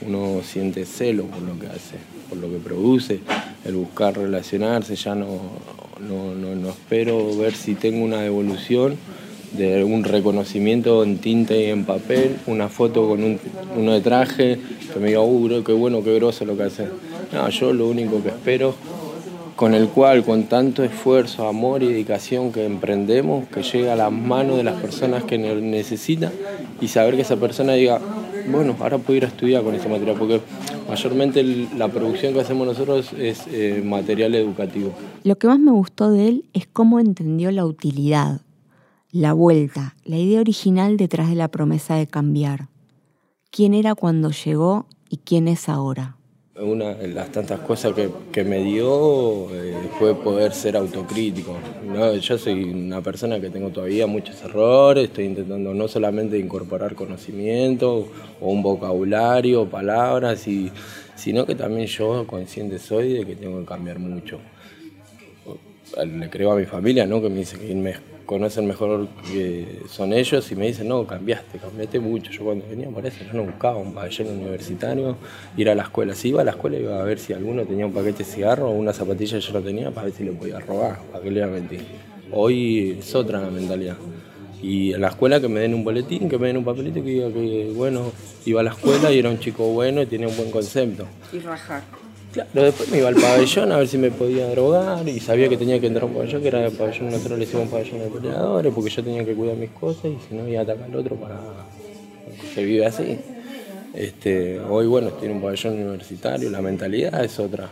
Uno 0.01 0.41
siente 0.43 0.85
celo 0.85 1.25
por 1.25 1.43
lo 1.43 1.59
que 1.59 1.67
hace, 1.67 1.97
por 2.33 2.41
lo 2.41 2.49
que 2.49 2.57
produce, 2.57 3.21
el 3.67 3.75
buscar 3.75 4.17
relacionarse, 4.17 4.97
ya 4.97 5.15
no, 5.15 5.27
no, 6.01 6.35
no, 6.35 6.55
no 6.55 6.71
espero 6.71 7.37
ver 7.37 7.55
si 7.55 7.75
tengo 7.75 8.03
una 8.03 8.23
devolución 8.23 8.97
de 9.53 9.85
un 9.85 10.03
reconocimiento 10.03 11.05
en 11.05 11.19
tinta 11.19 11.55
y 11.55 11.65
en 11.65 11.85
papel, 11.85 12.39
una 12.47 12.71
foto 12.71 13.07
con 13.07 13.23
un, 13.23 13.39
uno 13.77 13.93
de 13.93 14.01
traje, 14.01 14.59
que 14.95 14.99
me 14.99 15.09
diga, 15.09 15.21
uh, 15.21 15.63
qué 15.63 15.75
bueno, 15.75 16.03
qué 16.03 16.15
groso 16.15 16.47
lo 16.47 16.57
que 16.57 16.63
hace. 16.63 16.87
No, 17.35 17.47
yo 17.51 17.75
lo 17.75 17.87
único 17.87 18.23
que 18.23 18.31
espero, 18.31 18.75
con 19.55 19.75
el 19.75 19.89
cual, 19.89 20.25
con 20.25 20.45
tanto 20.45 20.83
esfuerzo, 20.85 21.47
amor 21.47 21.83
y 21.83 21.89
dedicación 21.89 22.51
que 22.51 22.65
emprendemos, 22.65 23.47
que 23.49 23.63
llegue 23.63 23.91
a 23.91 23.97
las 23.97 24.11
manos 24.11 24.57
de 24.57 24.65
las 24.65 24.81
personas 24.81 25.25
que 25.25 25.37
necesitan 25.37 26.33
y 26.81 26.89
saber 26.89 27.15
que 27.17 27.23
esa 27.23 27.37
persona 27.37 27.75
diga, 27.75 28.01
bueno, 28.51 28.77
ahora 28.81 28.99
puedo 28.99 29.17
ir 29.17 29.25
a 29.25 29.29
estudiar 29.29 29.63
con 29.63 29.75
ese 29.75 29.89
material, 29.89 30.17
porque 30.19 30.41
mayormente 30.89 31.43
la 31.77 31.89
producción 31.89 32.35
que 32.35 32.41
hacemos 32.41 32.67
nosotros 32.67 33.13
es 33.19 33.47
eh, 33.49 33.83
material 33.85 34.35
educativo. 34.35 34.93
Lo 35.25 35.37
que 35.37 35.47
más 35.47 35.59
me 35.59 35.71
gustó 35.71 36.11
de 36.11 36.29
él 36.29 36.45
es 36.53 36.67
cómo 36.67 37.01
entendió 37.01 37.51
la 37.51 37.65
utilidad, 37.65 38.41
la 39.11 39.33
vuelta, 39.33 39.97
la 40.05 40.17
idea 40.17 40.41
original 40.41 40.97
detrás 40.97 41.29
de 41.29 41.37
la 41.37 41.49
promesa 41.49 41.97
de 41.97 42.07
cambiar. 42.07 42.69
¿Quién 43.51 43.75
era 43.75 43.95
cuando 43.95 44.31
llegó 44.31 44.87
y 45.09 45.19
quién 45.19 45.49
es 45.49 45.69
ahora? 45.69 46.17
Una 46.63 46.95
de 46.95 47.09
las 47.09 47.33
tantas 47.33 47.59
cosas 47.59 47.93
que, 48.31 48.45
me 48.45 48.63
dio 48.63 49.53
eh, 49.53 49.75
fue 49.99 50.15
poder 50.15 50.53
ser 50.53 50.77
autocrítico. 50.77 51.57
Yo 52.21 52.39
soy 52.39 52.63
una 52.63 53.01
persona 53.01 53.41
que 53.41 53.51
tengo 53.51 53.71
todavía 53.71 54.07
muchos 54.07 54.41
errores, 54.45 55.05
estoy 55.05 55.25
intentando 55.25 55.75
no 55.75 55.89
solamente 55.89 56.39
incorporar 56.39 56.95
conocimiento 56.95 58.07
o 58.41 58.51
un 58.53 58.63
vocabulario, 58.63 59.69
palabras, 59.69 60.47
y, 60.47 60.71
sino 61.17 61.45
que 61.47 61.57
también 61.57 61.89
yo 61.89 62.29
consciente 62.29 62.79
soy 62.79 63.15
de 63.15 63.27
que 63.27 63.35
tengo 63.35 63.59
que 63.59 63.67
cambiar 63.67 63.99
mucho. 63.99 64.39
Le 66.07 66.31
creo 66.31 66.53
a 66.53 66.57
mi 66.57 66.65
familia, 66.65 67.07
¿no? 67.07 67.21
que 67.21 67.29
me 67.29 67.41
dice 67.41 67.59
que 67.59 67.75
me 67.75 68.12
conocen 68.27 68.67
mejor 68.67 69.09
que 69.31 69.81
son 69.89 70.13
ellos 70.13 70.51
y 70.51 70.57
me 70.57 70.67
dicen, 70.67 70.89
no, 70.89 71.07
cambiaste, 71.07 71.59
cambiaste 71.59 72.01
mucho. 72.01 72.31
Yo 72.31 72.45
cuando 72.45 72.67
venía 72.69 72.89
por 72.89 73.05
eso, 73.05 73.25
yo 73.25 73.33
no 73.33 73.45
buscaba 73.45 73.77
un 73.77 73.95
pabellón 73.95 74.29
universitario, 74.29 75.17
ir 75.57 75.71
a 75.71 75.75
la 75.75 75.85
escuela. 75.85 76.15
Si 76.15 76.29
iba 76.29 76.43
a 76.43 76.45
la 76.45 76.53
escuela 76.53 76.79
iba 76.79 77.01
a 77.01 77.05
ver 77.05 77.19
si 77.19 77.33
alguno 77.33 77.65
tenía 77.65 77.87
un 77.87 77.93
paquete 77.93 78.19
de 78.19 78.25
cigarro 78.25 78.69
o 78.69 78.73
una 78.73 78.93
zapatilla 78.93 79.39
que 79.39 79.45
yo 79.45 79.53
no 79.53 79.61
tenía 79.61 79.91
para 79.91 80.07
ver 80.07 80.15
si 80.15 80.25
le 80.25 80.33
podía 80.33 80.59
robar, 80.61 81.01
para 81.11 81.23
que 81.23 81.31
le 81.31 81.41
iba 81.41 81.49
a 81.49 81.51
mentir. 81.51 81.81
Hoy 82.31 82.97
es 82.99 83.15
otra 83.15 83.41
la 83.41 83.51
mentalidad. 83.51 83.97
Y 84.63 84.95
en 84.95 85.01
la 85.01 85.09
escuela 85.09 85.41
que 85.41 85.49
me 85.49 85.61
den 85.61 85.75
un 85.75 85.83
boletín, 85.83 86.29
que 86.29 86.39
me 86.39 86.47
den 86.47 86.57
un 86.57 86.65
papelito 86.65 87.03
que 87.03 87.11
diga 87.11 87.33
que, 87.33 87.73
bueno, 87.75 88.13
iba 88.47 88.61
a 88.61 88.65
la 88.65 88.71
escuela 88.71 89.13
y 89.13 89.19
era 89.19 89.29
un 89.29 89.39
chico 89.39 89.67
bueno 89.73 90.03
y 90.03 90.07
tenía 90.07 90.29
un 90.29 90.37
buen 90.37 90.51
concepto. 90.51 91.07
Y 91.33 91.41
rajar. 91.41 91.83
Claro, 92.33 92.51
después 92.55 92.91
me 92.91 92.99
iba 92.99 93.09
al 93.09 93.15
pabellón 93.15 93.73
a 93.73 93.77
ver 93.77 93.89
si 93.89 93.99
me 93.99 94.11
podía 94.11 94.49
drogar 94.49 95.07
y 95.07 95.21
sabía 95.21 95.51
que 95.51 95.59
tenía 95.59 95.79
que 95.79 95.87
entrar 95.87 96.05
a 96.05 96.07
un 96.07 96.15
pabellón, 96.15 96.41
que 96.41 96.49
era 96.49 96.67
el 96.67 96.73
pabellón, 96.73 97.11
nosotros 97.11 97.39
le 97.39 97.45
hicimos 97.45 97.65
un 97.65 97.71
pabellón 97.71 97.99
de 97.99 98.07
peleadores 98.07 98.73
porque 98.75 98.89
yo 98.89 99.05
tenía 99.05 99.25
que 99.25 99.35
cuidar 99.35 99.57
mis 99.57 99.71
cosas 99.71 100.07
y 100.07 100.17
si 100.27 100.35
no 100.35 100.49
iba 100.49 100.61
a 100.61 100.63
atacar 100.63 100.85
al 100.85 100.97
otro 100.97 101.17
para 101.17 101.39
se 102.55 102.65
vive 102.65 102.87
así. 102.87 103.19
Este, 103.93 104.59
hoy 104.61 104.87
bueno, 104.87 105.11
tiene 105.11 105.35
un 105.35 105.43
pabellón 105.43 105.75
universitario, 105.75 106.49
la 106.49 106.63
mentalidad 106.63 107.23
es 107.23 107.39
otra, 107.39 107.69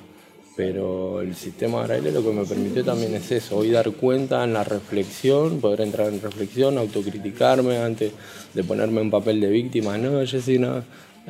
pero 0.55 1.23
el 1.23 1.35
sistema 1.35 1.83
braille 1.85 2.13
lo 2.13 2.23
que 2.23 2.31
me 2.31 2.45
permitió 2.45 2.85
también 2.85 3.15
es 3.15 3.33
eso, 3.33 3.57
hoy 3.57 3.71
dar 3.71 3.91
cuenta 3.93 4.45
en 4.45 4.53
la 4.53 4.63
reflexión, 4.63 5.61
poder 5.61 5.81
entrar 5.81 6.09
en 6.09 6.21
reflexión, 6.21 6.77
autocriticarme 6.77 7.79
antes 7.79 8.13
de 8.53 8.63
ponerme 8.63 9.01
en 9.01 9.11
papel 9.11 9.41
de 9.41 9.49
víctima, 9.49 9.97
no, 9.97 10.23
yo 10.23 10.41
sí, 10.43 10.59
no 10.59 10.83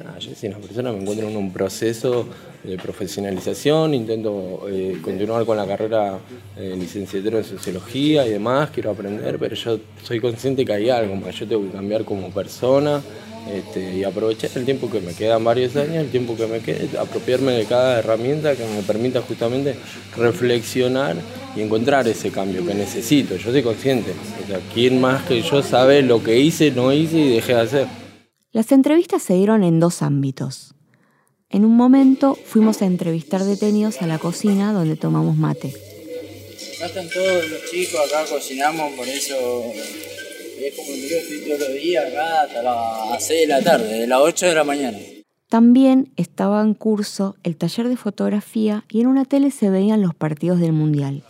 Ah, 0.07 0.19
yo 0.19 0.35
soy 0.35 0.49
una 0.49 0.59
persona, 0.59 0.93
me 0.93 1.01
encuentro 1.01 1.29
en 1.29 1.37
un 1.37 1.53
proceso 1.53 2.27
de 2.65 2.79
profesionalización, 2.79 3.93
intento 3.93 4.67
eh, 4.71 4.99
continuar 5.03 5.45
con 5.45 5.59
la 5.59 5.67
carrera 5.67 6.19
de 6.57 6.75
licenciatura 6.77 7.39
en 7.39 7.45
sociología 7.45 8.27
y 8.27 8.31
demás, 8.31 8.71
quiero 8.71 8.91
aprender, 8.91 9.39
pero 9.39 9.55
yo 9.55 9.79
soy 10.03 10.21
consciente 10.21 10.65
que 10.65 10.73
hay 10.73 10.89
algo 10.89 11.17
más, 11.17 11.35
yo 11.35 11.47
tengo 11.47 11.67
que 11.67 11.73
cambiar 11.73 12.05
como 12.05 12.31
persona 12.31 13.03
este, 13.55 13.97
y 13.97 14.05
aprovechar 14.05 14.51
el 14.55 14.65
tiempo 14.65 14.91
que 14.91 15.01
me 15.01 15.13
quedan 15.13 15.45
varios 15.45 15.77
años, 15.77 15.97
el 15.97 16.11
tiempo 16.11 16.35
que 16.35 16.47
me 16.47 16.61
quede, 16.61 16.89
apropiarme 16.99 17.53
de 17.53 17.65
cada 17.67 17.99
herramienta 17.99 18.57
que 18.57 18.65
me 18.65 18.83
permita 18.83 19.21
justamente 19.21 19.77
reflexionar 20.17 21.17
y 21.55 21.61
encontrar 21.61 22.09
ese 22.09 22.31
cambio 22.31 22.65
que 22.65 22.75
necesito. 22.75 23.37
Yo 23.37 23.51
soy 23.51 23.63
consciente, 23.63 24.13
¿quién 24.73 24.99
más 24.99 25.25
que 25.25 25.43
yo 25.43 25.63
sabe 25.63 26.01
lo 26.01 26.23
que 26.23 26.39
hice, 26.39 26.71
no 26.71 26.91
hice 26.91 27.19
y 27.19 27.35
dejé 27.35 27.55
de 27.55 27.61
hacer? 27.61 28.00
Las 28.53 28.73
entrevistas 28.73 29.23
se 29.23 29.35
dieron 29.35 29.63
en 29.63 29.79
dos 29.79 30.03
ámbitos. 30.03 30.75
En 31.51 31.65
un 31.65 31.77
momento 31.77 32.35
fuimos 32.35 32.83
a 32.83 32.87
entrevistar 32.87 33.45
detenidos 33.45 34.03
a 34.03 34.09
la 34.09 34.19
cocina 34.19 34.73
donde 34.73 34.97
tomamos 34.97 35.37
mate. 35.37 35.69
Acá 35.69 36.87
están 36.87 37.09
todos 37.11 37.49
los 37.49 37.71
chicos, 37.71 38.01
acá 38.09 38.25
cocinamos, 38.29 38.93
por 38.95 39.07
eso 39.07 39.37
es 39.37 40.75
como 40.75 40.89
yo 40.89 41.17
estoy 41.17 41.45
todos 41.47 41.61
los 41.61 41.75
días 41.75 42.05
acá 42.07 42.43
hasta 42.43 42.63
las 42.63 43.25
6 43.25 43.41
de 43.41 43.47
la 43.47 43.63
tarde, 43.63 43.99
de 44.01 44.07
las 44.09 44.19
8 44.19 44.47
de 44.47 44.55
la 44.55 44.65
mañana. 44.65 44.99
También 45.49 46.13
estaba 46.17 46.61
en 46.61 46.75
curso 46.75 47.37
el 47.45 47.57
taller 47.57 47.89
de 47.89 47.97
fotografía 47.97 48.85
y 48.91 49.01
en 49.01 49.07
una 49.07 49.27
tele 49.27 49.53
se 49.53 49.71
veían 49.71 50.03
los 50.03 50.17
partidos 50.17 50.59
del 50.59 50.73
Mundial. 50.73 51.23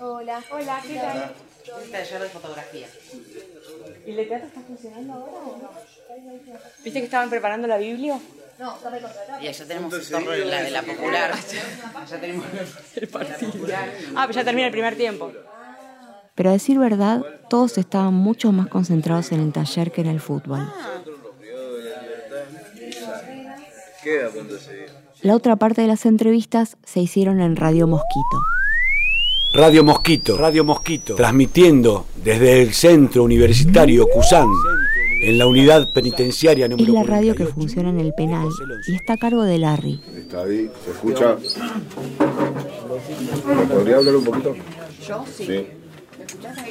Hola, 0.00 0.42
hola, 0.50 0.80
¿qué 0.84 0.94
tal? 0.94 1.51
Un 1.84 1.90
taller 1.90 2.22
de 2.22 2.28
fotografía. 2.28 2.86
¿Y 4.06 4.10
el 4.10 4.28
teatro 4.28 4.48
está 4.48 4.60
funcionando 4.60 5.12
ahora 5.12 5.32
o 5.32 5.56
no? 5.58 5.70
¿Viste 6.84 6.98
que 6.98 7.04
estaban 7.04 7.30
preparando 7.30 7.68
la 7.68 7.78
Biblia? 7.78 8.18
No, 8.58 8.76
está 8.76 8.90
recontratado. 8.90 9.42
Y 9.42 9.52
ya 9.52 9.64
tenemos 9.64 9.94
el 9.94 10.08
torno 10.08 10.30
de 10.30 10.44
la, 10.44 10.62
de 10.62 10.70
la 10.70 10.82
popular. 10.82 11.34
ya 12.10 12.20
tenemos 12.20 12.46
el 12.96 13.08
partido. 13.08 13.52
Ah, 14.14 14.24
pues 14.26 14.36
ya 14.36 14.44
termina 14.44 14.66
el 14.66 14.72
primer 14.72 14.96
tiempo. 14.96 15.32
Pero 16.34 16.50
a 16.50 16.52
decir 16.52 16.78
verdad, 16.78 17.22
todos 17.48 17.78
estaban 17.78 18.14
mucho 18.14 18.52
más 18.52 18.68
concentrados 18.68 19.32
en 19.32 19.40
el 19.40 19.52
taller 19.52 19.92
que 19.92 20.00
en 20.00 20.06
el 20.08 20.20
fútbol. 20.20 20.72
La 25.22 25.36
otra 25.36 25.56
parte 25.56 25.82
de 25.82 25.88
las 25.88 26.06
entrevistas 26.06 26.76
se 26.84 27.00
hicieron 27.00 27.40
en 27.40 27.56
Radio 27.56 27.86
Mosquito. 27.86 28.61
Radio 29.54 29.84
Mosquito, 29.84 30.38
Radio 30.38 30.64
Mosquito, 30.64 31.14
transmitiendo 31.14 32.06
desde 32.24 32.62
el 32.62 32.72
Centro 32.72 33.22
Universitario 33.22 34.06
Cusán, 34.06 34.48
en 35.24 35.38
la 35.38 35.46
unidad 35.46 35.90
penitenciaria 35.90 36.68
número 36.68 36.88
Es 36.88 36.94
la 36.94 37.02
radio 37.02 37.34
que 37.34 37.44
funciona 37.44 37.90
en 37.90 38.00
el 38.00 38.14
penal 38.14 38.48
y 38.88 38.94
está 38.94 39.12
a 39.12 39.16
cargo 39.18 39.42
de 39.42 39.58
Larry. 39.58 40.00
Está 40.16 40.44
ahí, 40.44 40.70
se 40.84 40.90
escucha. 40.90 41.36
¿Podría 43.68 43.96
hablar 43.98 44.16
un 44.16 44.24
poquito? 44.24 44.54
¿Yo? 45.06 45.24
Sí. 45.36 45.66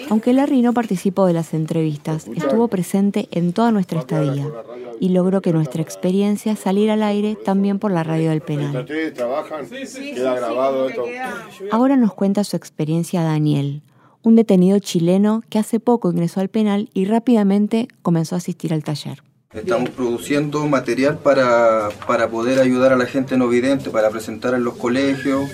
Aunque 0.09 0.33
Larry 0.33 0.61
no 0.61 0.73
participó 0.73 1.25
de 1.25 1.33
las 1.33 1.53
entrevistas, 1.53 2.27
estuvo 2.27 2.67
presente 2.67 3.27
en 3.31 3.53
toda 3.53 3.71
nuestra 3.71 3.99
estadía 3.99 4.47
y 4.99 5.09
logró 5.09 5.41
que 5.41 5.53
nuestra 5.53 5.81
experiencia 5.81 6.55
saliera 6.55 6.93
al 6.93 7.03
aire 7.03 7.35
también 7.35 7.79
por 7.79 7.91
la 7.91 8.03
radio 8.03 8.29
del 8.29 8.41
penal. 8.41 8.85
Ahora 11.71 11.95
nos 11.97 12.13
cuenta 12.13 12.43
su 12.43 12.55
experiencia 12.55 13.23
Daniel, 13.23 13.81
un 14.23 14.35
detenido 14.35 14.79
chileno 14.79 15.43
que 15.49 15.59
hace 15.59 15.79
poco 15.79 16.11
ingresó 16.11 16.39
al 16.39 16.49
penal 16.49 16.89
y 16.93 17.05
rápidamente 17.05 17.87
comenzó 18.01 18.35
a 18.35 18.37
asistir 18.37 18.73
al 18.73 18.83
taller. 18.83 19.23
Estamos 19.53 19.89
produciendo 19.89 20.65
material 20.67 21.17
para, 21.17 21.89
para 22.07 22.29
poder 22.29 22.59
ayudar 22.59 22.93
a 22.93 22.95
la 22.95 23.05
gente 23.05 23.35
no 23.37 23.49
vidente, 23.49 23.89
para 23.89 24.09
presentar 24.09 24.53
en 24.53 24.63
los 24.63 24.75
colegios, 24.75 25.49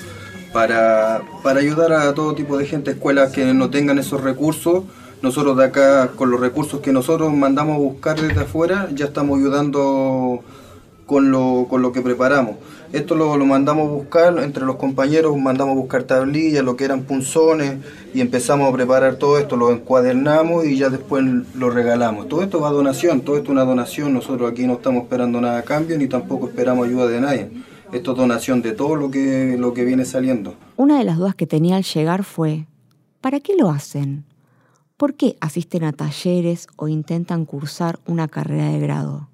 para, 0.53 1.21
para 1.43 1.59
ayudar 1.59 1.93
a 1.93 2.13
todo 2.13 2.35
tipo 2.35 2.57
de 2.57 2.65
gente, 2.65 2.91
escuelas 2.91 3.31
que 3.31 3.53
no 3.53 3.69
tengan 3.69 3.99
esos 3.99 4.21
recursos. 4.21 4.83
Nosotros 5.21 5.57
de 5.57 5.65
acá, 5.65 6.09
con 6.15 6.29
los 6.29 6.39
recursos 6.39 6.79
que 6.81 6.91
nosotros 6.91 7.33
mandamos 7.33 7.75
a 7.75 7.79
buscar 7.79 8.21
desde 8.21 8.41
afuera, 8.41 8.87
ya 8.93 9.05
estamos 9.05 9.39
ayudando 9.39 10.43
con 11.07 11.31
lo, 11.31 11.65
con 11.67 11.81
lo 11.81 11.91
que 11.91 12.01
preparamos. 12.01 12.57
Esto 12.93 13.15
lo, 13.15 13.35
lo 13.35 13.45
mandamos 13.45 13.87
a 13.87 13.91
buscar 13.91 14.37
entre 14.39 14.63
los 14.65 14.75
compañeros, 14.75 15.35
mandamos 15.35 15.75
a 15.75 15.79
buscar 15.79 16.03
tablillas, 16.03 16.63
lo 16.63 16.75
que 16.75 16.85
eran 16.85 17.01
punzones, 17.01 17.77
y 18.13 18.21
empezamos 18.21 18.69
a 18.69 18.75
preparar 18.75 19.15
todo 19.15 19.39
esto, 19.39 19.57
lo 19.57 19.71
encuadernamos 19.71 20.65
y 20.65 20.77
ya 20.77 20.89
después 20.89 21.25
lo 21.55 21.69
regalamos. 21.69 22.27
Todo 22.27 22.43
esto 22.43 22.61
va 22.61 22.69
a 22.69 22.71
donación, 22.71 23.21
todo 23.21 23.37
esto 23.37 23.47
es 23.47 23.51
una 23.53 23.65
donación, 23.65 24.13
nosotros 24.13 24.51
aquí 24.51 24.67
no 24.67 24.73
estamos 24.73 25.03
esperando 25.03 25.41
nada 25.41 25.59
a 25.59 25.63
cambio, 25.63 25.97
ni 25.97 26.07
tampoco 26.07 26.47
esperamos 26.47 26.87
ayuda 26.87 27.07
de 27.07 27.21
nadie. 27.21 27.49
Esto 27.91 28.11
es 28.11 28.17
donación 28.17 28.61
de 28.61 28.73
todo 28.73 28.95
lo 28.97 29.09
que, 29.09 29.55
lo 29.57 29.73
que 29.73 29.85
viene 29.85 30.03
saliendo. 30.03 30.55
Una 30.75 30.97
de 30.97 31.05
las 31.05 31.17
dudas 31.17 31.35
que 31.35 31.47
tenía 31.47 31.77
al 31.77 31.83
llegar 31.83 32.23
fue, 32.23 32.67
¿para 33.21 33.39
qué 33.39 33.55
lo 33.57 33.69
hacen? 33.69 34.25
¿Por 34.97 35.13
qué 35.13 35.37
asisten 35.39 35.85
a 35.85 35.93
talleres 35.93 36.67
o 36.75 36.89
intentan 36.89 37.45
cursar 37.45 37.99
una 38.05 38.27
carrera 38.27 38.69
de 38.69 38.79
grado? 38.79 39.29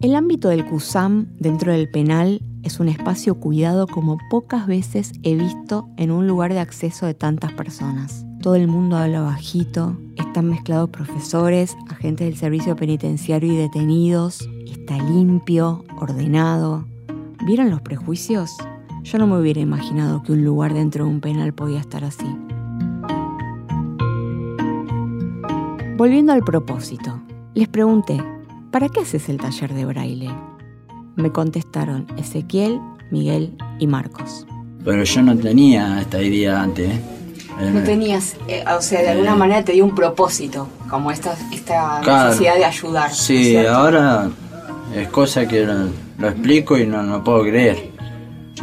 El 0.00 0.16
ámbito 0.16 0.48
del 0.48 0.64
CUSAM 0.64 1.26
dentro 1.38 1.72
del 1.72 1.90
penal 1.90 2.40
es 2.62 2.80
un 2.80 2.88
espacio 2.88 3.34
cuidado 3.34 3.86
como 3.86 4.18
pocas 4.30 4.66
veces 4.66 5.12
he 5.22 5.34
visto 5.34 5.88
en 5.96 6.10
un 6.10 6.26
lugar 6.26 6.52
de 6.52 6.60
acceso 6.60 7.06
de 7.06 7.14
tantas 7.14 7.52
personas. 7.52 8.24
Todo 8.42 8.56
el 8.56 8.66
mundo 8.66 8.96
habla 8.96 9.20
bajito, 9.20 9.96
están 10.16 10.48
mezclados 10.50 10.90
profesores, 10.90 11.76
agentes 11.88 12.26
del 12.26 12.36
servicio 12.36 12.74
penitenciario 12.74 13.52
y 13.52 13.56
detenidos, 13.56 14.48
está 14.66 14.96
limpio, 15.00 15.84
ordenado. 16.00 16.84
¿Vieron 17.46 17.70
los 17.70 17.82
prejuicios? 17.82 18.50
Yo 19.04 19.18
no 19.18 19.28
me 19.28 19.38
hubiera 19.38 19.60
imaginado 19.60 20.24
que 20.24 20.32
un 20.32 20.44
lugar 20.44 20.74
dentro 20.74 21.04
de 21.04 21.10
un 21.12 21.20
penal 21.20 21.54
podía 21.54 21.78
estar 21.78 22.02
así. 22.02 22.26
Volviendo 25.96 26.32
al 26.32 26.42
propósito, 26.42 27.22
les 27.54 27.68
pregunté, 27.68 28.20
¿para 28.72 28.88
qué 28.88 29.02
haces 29.02 29.28
el 29.28 29.36
taller 29.36 29.72
de 29.72 29.84
braille? 29.84 30.30
Me 31.14 31.30
contestaron 31.30 32.08
Ezequiel, 32.16 32.80
Miguel 33.12 33.56
y 33.78 33.86
Marcos. 33.86 34.48
Pero 34.84 35.04
yo 35.04 35.22
no 35.22 35.36
tenía 35.36 36.00
esta 36.00 36.20
idea 36.20 36.60
antes. 36.60 36.90
¿eh? 36.90 37.21
No 37.70 37.82
tenías, 37.82 38.36
eh, 38.48 38.64
o 38.76 38.80
sea, 38.82 39.02
de 39.02 39.10
alguna 39.10 39.34
manera 39.34 39.64
te 39.64 39.72
dio 39.72 39.84
un 39.84 39.94
propósito, 39.94 40.68
como 40.88 41.10
esta, 41.10 41.34
esta 41.52 42.00
Claro. 42.02 42.28
necesidad 42.30 42.56
de 42.56 42.64
ayudar. 42.64 43.08
¿no 43.08 43.12
es 43.12 43.18
Sí, 43.18 43.56
ahora 43.66 44.28
es 44.94 45.08
cosa 45.08 45.46
que 45.46 45.64
lo, 45.64 45.74
lo 46.18 46.28
explico 46.28 46.76
y 46.78 46.86
no, 46.86 47.02
no 47.02 47.22
puedo 47.22 47.42
creer. 47.42 47.90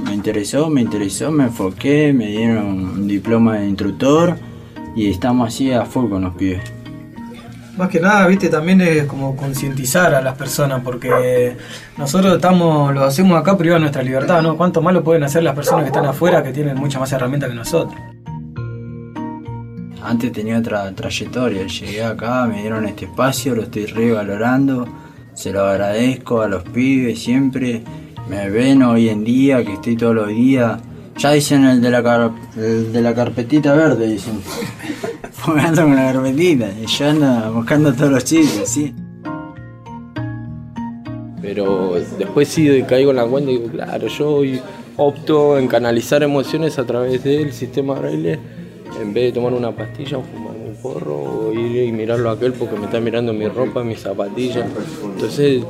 Me 0.04 0.14
interesó, 0.14 0.70
me 0.70 0.82
interesó, 0.82 1.32
me 1.32 1.46
enfoqué, 1.46 2.14
me 2.14 2.28
dieron 2.28 2.66
un 2.68 3.08
diploma 3.08 3.58
de 3.58 3.68
instructor 3.68 4.38
y 4.96 5.10
estamos 5.10 5.48
así 5.50 5.72
a 5.72 5.86
full 5.86 6.10
con 6.10 6.24
los 6.24 6.36
pibes. 6.36 6.62
Más 7.78 7.88
que 7.90 8.02
nada, 8.02 8.28
viste, 8.28 8.50
también 8.50 8.82
es 8.82 9.06
como 9.06 9.38
concientizar 9.38 10.14
a 10.14 10.22
las 10.22 10.36
personas, 10.38 10.82
porque 10.84 11.56
nosotros 11.98 12.36
estamos, 12.36 12.94
lo 12.94 13.06
hacemos 13.06 13.40
acá 13.40 13.58
privado 13.58 13.76
de 13.78 13.82
nuestra 13.82 14.04
libertad, 14.04 14.42
¿no? 14.42 14.58
¿Cuánto 14.58 14.82
más 14.82 14.94
lo 14.94 15.02
pueden 15.02 15.24
hacer 15.24 15.44
las 15.44 15.56
personas 15.56 15.84
que 15.84 15.88
están 15.88 16.06
afuera, 16.06 16.44
que 16.44 16.52
tienen 16.52 16.78
muchas 16.78 17.00
más 17.00 17.12
herramientas 17.14 17.50
que 17.50 17.56
nosotros? 17.56 17.98
Antes 20.10 20.32
tenía 20.32 20.58
otra 20.58 20.92
trayectoria, 20.96 21.68
llegué 21.68 22.04
acá, 22.04 22.48
me 22.48 22.62
dieron 22.62 22.84
este 22.88 23.06
espacio, 23.06 23.54
lo 23.54 23.62
estoy 23.62 23.86
revalorando, 23.86 24.88
se 25.36 25.52
lo 25.54 25.62
agradezco 25.66 26.42
a 26.42 26.48
los 26.48 26.64
pibes 26.64 27.20
siempre, 27.20 27.84
me 28.28 28.50
ven 28.50 28.82
hoy 28.82 29.08
en 29.10 29.24
día, 29.24 29.64
que 29.64 29.74
estoy 29.74 29.96
todos 29.96 30.16
los 30.16 30.28
días. 30.30 30.82
Ya 31.16 31.32
dicen 31.34 31.64
el 31.66 31.80
de 31.80 31.92
la, 31.92 32.02
car- 32.02 32.32
el 32.58 32.92
de 32.92 33.02
la 33.04 33.14
carpetita 33.14 33.76
verde, 33.76 34.08
dicen. 34.08 34.42
Porque 35.46 35.62
ando 35.62 35.84
con 35.84 35.96
la 35.96 36.12
carpetita, 36.12 36.70
y 36.82 36.88
yo 36.88 37.08
ando 37.08 37.54
buscando 37.54 37.94
todos 37.94 38.10
los 38.12 38.24
chicos, 38.24 38.64
sí. 38.66 38.92
Pero 41.40 41.94
después 42.18 42.48
sí 42.48 42.82
caigo 42.88 43.12
en 43.12 43.18
la 43.18 43.26
cuenta 43.28 43.52
y 43.52 43.58
digo, 43.60 43.70
claro, 43.72 44.08
yo 44.08 44.30
hoy 44.32 44.60
opto 44.98 45.60
en 45.60 45.68
canalizar 45.68 46.24
emociones 46.24 46.80
a 46.80 46.86
través 46.88 47.24
del 47.24 47.54
sistema 47.54 47.94
braille 47.94 48.40
en 49.02 49.14
vez 49.14 49.26
de 49.26 49.32
tomar 49.34 49.54
una 49.54 49.72
pastilla 49.72 50.20
fumar 50.20 50.56
un 50.56 50.76
porro 50.82 51.16
o 51.16 51.54
ir 51.54 51.84
y 51.84 51.92
mirarlo 51.92 52.30
a 52.30 52.34
aquel 52.34 52.54
porque 52.54 52.78
me 52.78 52.86
está 52.86 53.00
mirando 53.00 53.34
mi 53.34 53.48
ropa, 53.48 53.84
mis 53.84 54.00
zapatillas. 54.00 54.66
Entonces 55.04 55.64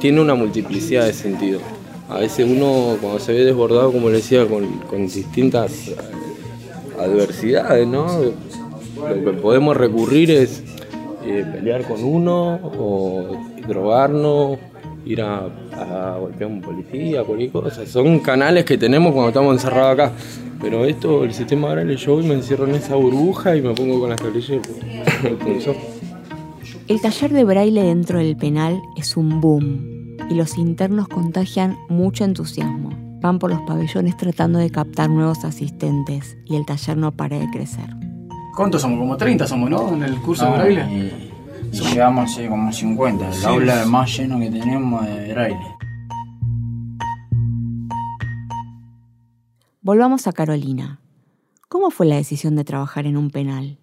tiene 0.00 0.20
una 0.20 0.34
multiplicidad 0.34 1.06
de 1.06 1.12
sentido. 1.12 1.60
A 2.08 2.18
veces 2.18 2.46
uno 2.48 2.96
cuando 3.00 3.18
se 3.18 3.32
ve 3.32 3.44
desbordado, 3.44 3.92
como 3.92 4.08
le 4.08 4.16
decía, 4.16 4.46
con, 4.46 5.06
distintas 5.06 5.88
eh, 5.88 5.96
adversidades, 7.00 7.86
¿no? 7.86 8.06
Lo 8.96 9.32
que 9.32 9.38
podemos 9.38 9.76
recurrir 9.76 10.30
es 10.30 10.62
eh, 11.24 11.44
pelear 11.52 11.82
con 11.82 12.04
uno 12.04 12.60
o 12.78 13.36
drogarnos, 13.66 14.58
ir 15.04 15.20
a, 15.20 15.48
a 15.72 16.18
golpear 16.18 16.50
a 16.50 16.54
un 16.54 16.60
policía, 16.60 17.24
cualquier 17.24 17.50
cosa. 17.50 17.84
Son 17.86 18.20
canales 18.20 18.64
que 18.64 18.78
tenemos 18.78 19.12
cuando 19.12 19.28
estamos 19.28 19.54
encerrados 19.54 19.92
acá. 19.94 20.12
Pero 20.68 20.84
esto, 20.84 21.22
el 21.22 21.32
sistema 21.32 21.68
braille, 21.70 21.94
yo 21.96 22.14
hoy 22.16 22.26
me 22.26 22.34
encierro 22.34 22.66
en 22.66 22.74
esa 22.74 22.96
burbuja 22.96 23.54
y 23.54 23.62
me 23.62 23.72
pongo 23.72 24.00
con 24.00 24.10
las 24.10 24.20
tablillas 24.20 24.50
y 24.50 24.54
el. 25.28 25.76
El 26.88 27.00
taller 27.00 27.32
de 27.32 27.44
braille 27.44 27.82
dentro 27.84 28.18
del 28.18 28.36
penal 28.36 28.82
es 28.96 29.16
un 29.16 29.40
boom 29.40 30.16
y 30.28 30.34
los 30.34 30.58
internos 30.58 31.06
contagian 31.06 31.76
mucho 31.88 32.24
entusiasmo. 32.24 32.90
Van 33.20 33.38
por 33.38 33.50
los 33.50 33.60
pabellones 33.62 34.16
tratando 34.16 34.58
de 34.58 34.70
captar 34.70 35.08
nuevos 35.08 35.44
asistentes 35.44 36.36
y 36.44 36.56
el 36.56 36.66
taller 36.66 36.96
no 36.96 37.12
para 37.12 37.38
de 37.38 37.48
crecer. 37.50 37.88
¿Cuántos 38.56 38.82
somos? 38.82 38.98
Como 38.98 39.16
30 39.16 39.46
somos, 39.46 39.70
¿no? 39.70 39.94
En 39.94 40.02
el 40.02 40.16
curso 40.20 40.46
de 40.46 40.50
braille. 40.58 40.84
y, 40.90 41.76
y 41.76 41.80
llevamos 41.92 42.32
así 42.32 42.48
como 42.48 42.72
50, 42.72 43.28
el 43.28 43.34
Sí. 43.34 43.46
aula 43.46 43.86
más 43.86 44.16
lleno 44.18 44.40
que 44.40 44.50
tenemos 44.50 45.06
de 45.06 45.32
braille. 45.32 45.75
Volvamos 49.86 50.26
a 50.26 50.32
Carolina. 50.32 50.98
¿Cómo 51.68 51.92
fue 51.92 52.06
la 52.06 52.16
decisión 52.16 52.56
de 52.56 52.64
trabajar 52.64 53.06
en 53.06 53.16
un 53.16 53.30
penal? 53.30 53.78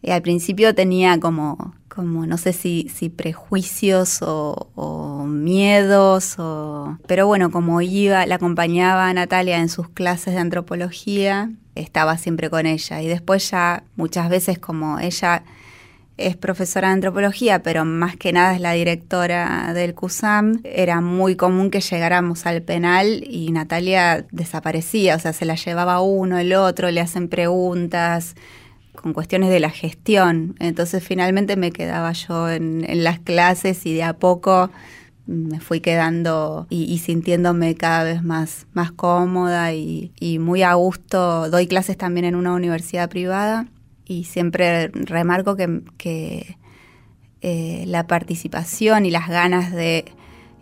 Y 0.00 0.12
al 0.12 0.22
principio 0.22 0.72
tenía 0.72 1.18
como, 1.18 1.74
como 1.88 2.26
no 2.26 2.38
sé 2.38 2.52
si, 2.52 2.88
si 2.94 3.08
prejuicios 3.08 4.22
o, 4.22 4.70
o 4.76 5.24
miedos, 5.24 6.38
o... 6.38 6.96
pero 7.08 7.26
bueno, 7.26 7.50
como 7.50 7.80
iba, 7.80 8.24
la 8.24 8.36
acompañaba 8.36 9.08
a 9.08 9.14
Natalia 9.14 9.58
en 9.58 9.68
sus 9.68 9.88
clases 9.88 10.34
de 10.34 10.38
antropología, 10.38 11.50
estaba 11.74 12.18
siempre 12.18 12.48
con 12.48 12.64
ella. 12.64 13.02
Y 13.02 13.08
después 13.08 13.50
ya 13.50 13.82
muchas 13.96 14.30
veces 14.30 14.60
como 14.60 15.00
ella 15.00 15.42
es 16.16 16.36
profesora 16.36 16.88
de 16.88 16.94
antropología, 16.94 17.62
pero 17.62 17.84
más 17.84 18.16
que 18.16 18.32
nada 18.32 18.54
es 18.54 18.60
la 18.60 18.72
directora 18.72 19.72
del 19.74 19.94
CUSAM, 19.94 20.60
era 20.64 21.00
muy 21.00 21.36
común 21.36 21.70
que 21.70 21.80
llegáramos 21.80 22.46
al 22.46 22.62
penal 22.62 23.24
y 23.26 23.50
Natalia 23.50 24.26
desaparecía, 24.30 25.16
o 25.16 25.18
sea, 25.18 25.32
se 25.32 25.44
la 25.44 25.54
llevaba 25.54 26.00
uno, 26.00 26.38
el 26.38 26.52
otro, 26.52 26.90
le 26.90 27.00
hacen 27.00 27.28
preguntas 27.28 28.34
con 28.94 29.14
cuestiones 29.14 29.50
de 29.50 29.60
la 29.60 29.70
gestión. 29.70 30.54
Entonces 30.58 31.02
finalmente 31.02 31.56
me 31.56 31.72
quedaba 31.72 32.12
yo 32.12 32.50
en, 32.50 32.84
las 33.02 33.18
clases 33.18 33.86
y 33.86 33.94
de 33.94 34.02
a 34.02 34.12
poco 34.14 34.70
me 35.26 35.60
fui 35.60 35.80
quedando 35.80 36.66
y, 36.68 36.84
y 36.84 36.98
sintiéndome 36.98 37.74
cada 37.74 38.04
vez 38.04 38.22
más, 38.22 38.66
más 38.74 38.92
cómoda 38.92 39.72
y 39.72 40.10
muy 40.40 40.62
a 40.62 40.74
gusto. 40.74 41.48
Doy 41.48 41.66
clases 41.66 41.96
también 41.96 42.26
en 42.26 42.36
una 42.36 42.52
universidad 42.52 43.08
privada 43.08 43.66
y 44.06 44.24
siempre 44.24 44.88
remarco 44.88 45.56
que, 45.56 46.56
eh, 47.40 47.84
la 47.86 48.06
participación 48.06 49.04
y 49.04 49.10
las 49.10 49.28
ganas 49.28 49.72
de 49.72 50.04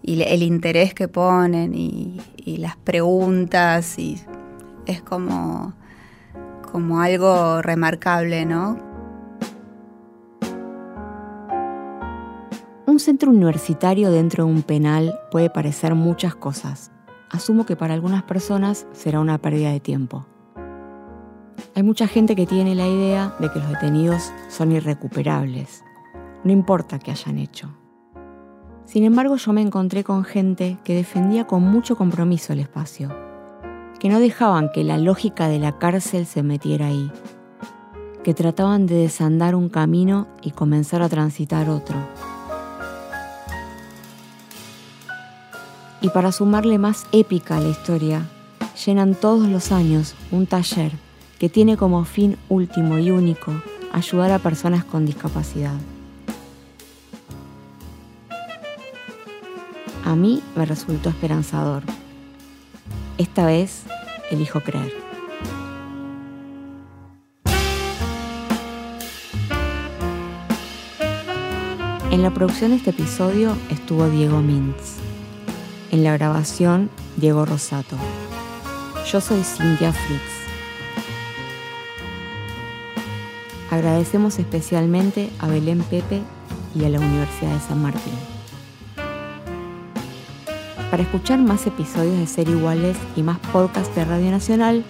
y 0.03 0.22
el 0.22 0.42
interés 0.42 0.94
que 0.94 1.09
ponen 1.09 1.74
y, 1.74 2.22
y 2.37 2.57
las 2.57 2.76
preguntas 2.79 3.98
y 3.98 4.18
es 4.87 5.03
como 5.03 5.74
como 6.70 7.00
algo 7.00 7.62
remarcable, 7.62 8.46
¿no? 8.46 8.79
Un 12.87 12.98
centro 12.98 13.31
universitario 13.31 14.11
dentro 14.11 14.44
de 14.44 14.50
un 14.50 14.62
penal 14.62 15.18
puede 15.31 15.50
parecer 15.50 15.94
muchas 15.94 16.35
cosas. 16.35 16.90
Asumo 17.31 17.66
que 17.66 17.76
para 17.76 17.94
algunas 17.94 18.22
personas 18.24 18.87
será 18.92 19.20
una 19.20 19.38
pérdida 19.38 19.70
de 19.70 19.81
tiempo. 19.81 20.26
Hay 21.75 21.83
mucha 21.83 22.07
gente 22.07 22.37
que 22.37 22.46
tiene 22.46 22.75
la 22.75 22.87
idea 22.87 23.35
de 23.38 23.51
que 23.51 23.59
los 23.59 23.68
detenidos 23.68 24.33
son 24.49 24.73
irrecuperables. 24.73 25.85
No 26.44 26.53
importa 26.53 26.99
qué 26.99 27.11
hayan 27.11 27.38
hecho. 27.38 27.75
Sin 28.87 29.05
embargo, 29.05 29.37
yo 29.37 29.53
me 29.53 29.61
encontré 29.61 30.03
con 30.03 30.25
gente 30.25 30.79
que 30.85 30.94
defendía 30.94 31.46
con 31.46 31.62
mucho 31.62 31.96
compromiso 31.96 32.53
el 32.53 32.61
espacio, 32.61 33.09
que 34.01 34.09
no 34.09 34.18
dejaban 34.18 34.70
que 34.73 34.83
la 34.83 34.99
lógica 34.99 35.49
de 35.49 35.59
la 35.59 35.79
cárcel 35.79 36.27
se 36.27 36.42
metiera 36.42 36.87
ahí, 36.87 37.11
que 38.25 38.35
trataban 38.35 38.87
de 38.87 38.96
desandar 38.96 39.55
un 39.55 39.68
camino 39.68 40.27
y 40.42 40.51
comenzar 40.51 41.03
a 41.03 41.09
transitar 41.09 41.68
otro. 41.70 41.96
Y 46.01 46.09
para 46.09 46.33
sumarle 46.33 46.79
más 46.79 47.07
épica 47.12 47.59
a 47.59 47.61
la 47.61 47.68
historia, 47.68 48.27
llenan 48.85 49.14
todos 49.14 49.46
los 49.46 49.70
años 49.70 50.16
un 50.33 50.46
taller 50.46 51.10
que 51.40 51.48
tiene 51.48 51.79
como 51.79 52.05
fin 52.05 52.37
último 52.50 52.98
y 52.98 53.11
único 53.11 53.50
ayudar 53.92 54.31
a 54.31 54.38
personas 54.38 54.85
con 54.85 55.07
discapacidad. 55.07 55.74
A 60.05 60.14
mí 60.14 60.42
me 60.55 60.66
resultó 60.66 61.09
esperanzador. 61.09 61.83
Esta 63.16 63.46
vez 63.46 63.85
elijo 64.31 64.61
creer. 64.61 64.92
En 72.11 72.22
la 72.22 72.31
producción 72.35 72.72
de 72.72 72.76
este 72.76 72.90
episodio 72.90 73.57
estuvo 73.70 74.11
Diego 74.11 74.42
Mintz. 74.42 74.96
En 75.90 76.05
la 76.05 76.12
grabación, 76.18 76.90
Diego 77.16 77.46
Rosato. 77.46 77.96
Yo 79.11 79.22
soy 79.22 79.42
Cintia 79.42 79.92
Fritz. 79.92 80.39
Agradecemos 83.70 84.38
especialmente 84.38 85.30
a 85.38 85.48
Belén 85.48 85.80
Pepe 85.83 86.22
y 86.74 86.85
a 86.85 86.88
la 86.88 86.98
Universidad 86.98 87.52
de 87.54 87.61
San 87.61 87.80
Martín. 87.80 88.14
Para 90.90 91.04
escuchar 91.04 91.38
más 91.38 91.64
episodios 91.66 92.18
de 92.18 92.26
Ser 92.26 92.48
Iguales 92.48 92.96
y 93.14 93.22
más 93.22 93.38
podcasts 93.52 93.94
de 93.94 94.04
Radio 94.04 94.33
Nacional, 94.33 94.85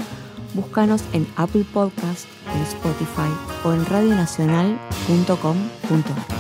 búscanos 0.55 1.05
en 1.13 1.27
Apple 1.37 1.67
Podcasts, 1.75 2.27
en 2.55 2.63
Spotify 2.63 3.29
o 3.65 3.75
en 3.75 3.85
radionacional.com.ar. 3.85 6.40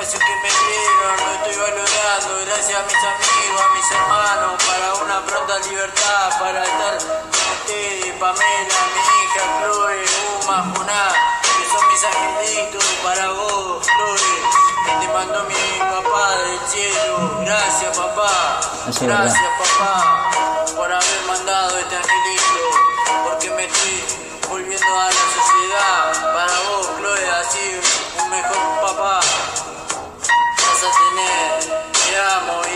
espacio 0.00 0.18
que 0.20 0.36
me 0.36 0.48
dieron 0.48 1.16
lo 1.26 1.34
estoy 1.34 1.56
valorando. 1.56 2.46
Gracias 2.46 2.78
a 2.78 2.84
mis 2.84 3.02
amigos, 3.02 3.62
a 3.62 3.74
mis 3.74 3.90
hermanos 3.90 4.64
para 4.64 4.94
una 5.04 5.26
pronta 5.26 5.58
libertad, 5.68 6.38
para 6.38 6.62
estar 6.62 6.98
con 6.98 7.48
ustedes, 7.58 8.14
Pamela, 8.20 8.78
mi 8.94 9.02
hija, 9.18 9.42
Chloe, 9.58 10.04
Uma, 10.42 10.58
Juná, 10.74 11.08
que 11.42 11.64
son 11.70 11.88
mis 11.88 12.04
angelitos 12.04 12.84
para 13.02 13.30
vos, 13.30 13.86
Chloe, 13.86 14.34
que 14.86 15.06
te 15.06 15.12
mandó 15.12 15.44
mi 15.44 15.78
papá 15.80 16.36
del 16.36 16.60
cielo, 16.68 17.40
gracias 17.44 17.96
papá, 17.96 18.60
gracias 19.00 19.50
papá 19.58 20.30
por 20.76 20.92
haber 20.92 21.22
mandado 21.26 21.78
este 21.78 21.96
angelito, 21.96 22.70
porque 23.24 23.50
me 23.50 23.64
estoy 23.64 24.04
volviendo 24.48 25.00
a 25.00 25.06
la 25.06 25.12
sociedad. 25.12 26.28
amo 32.18 32.67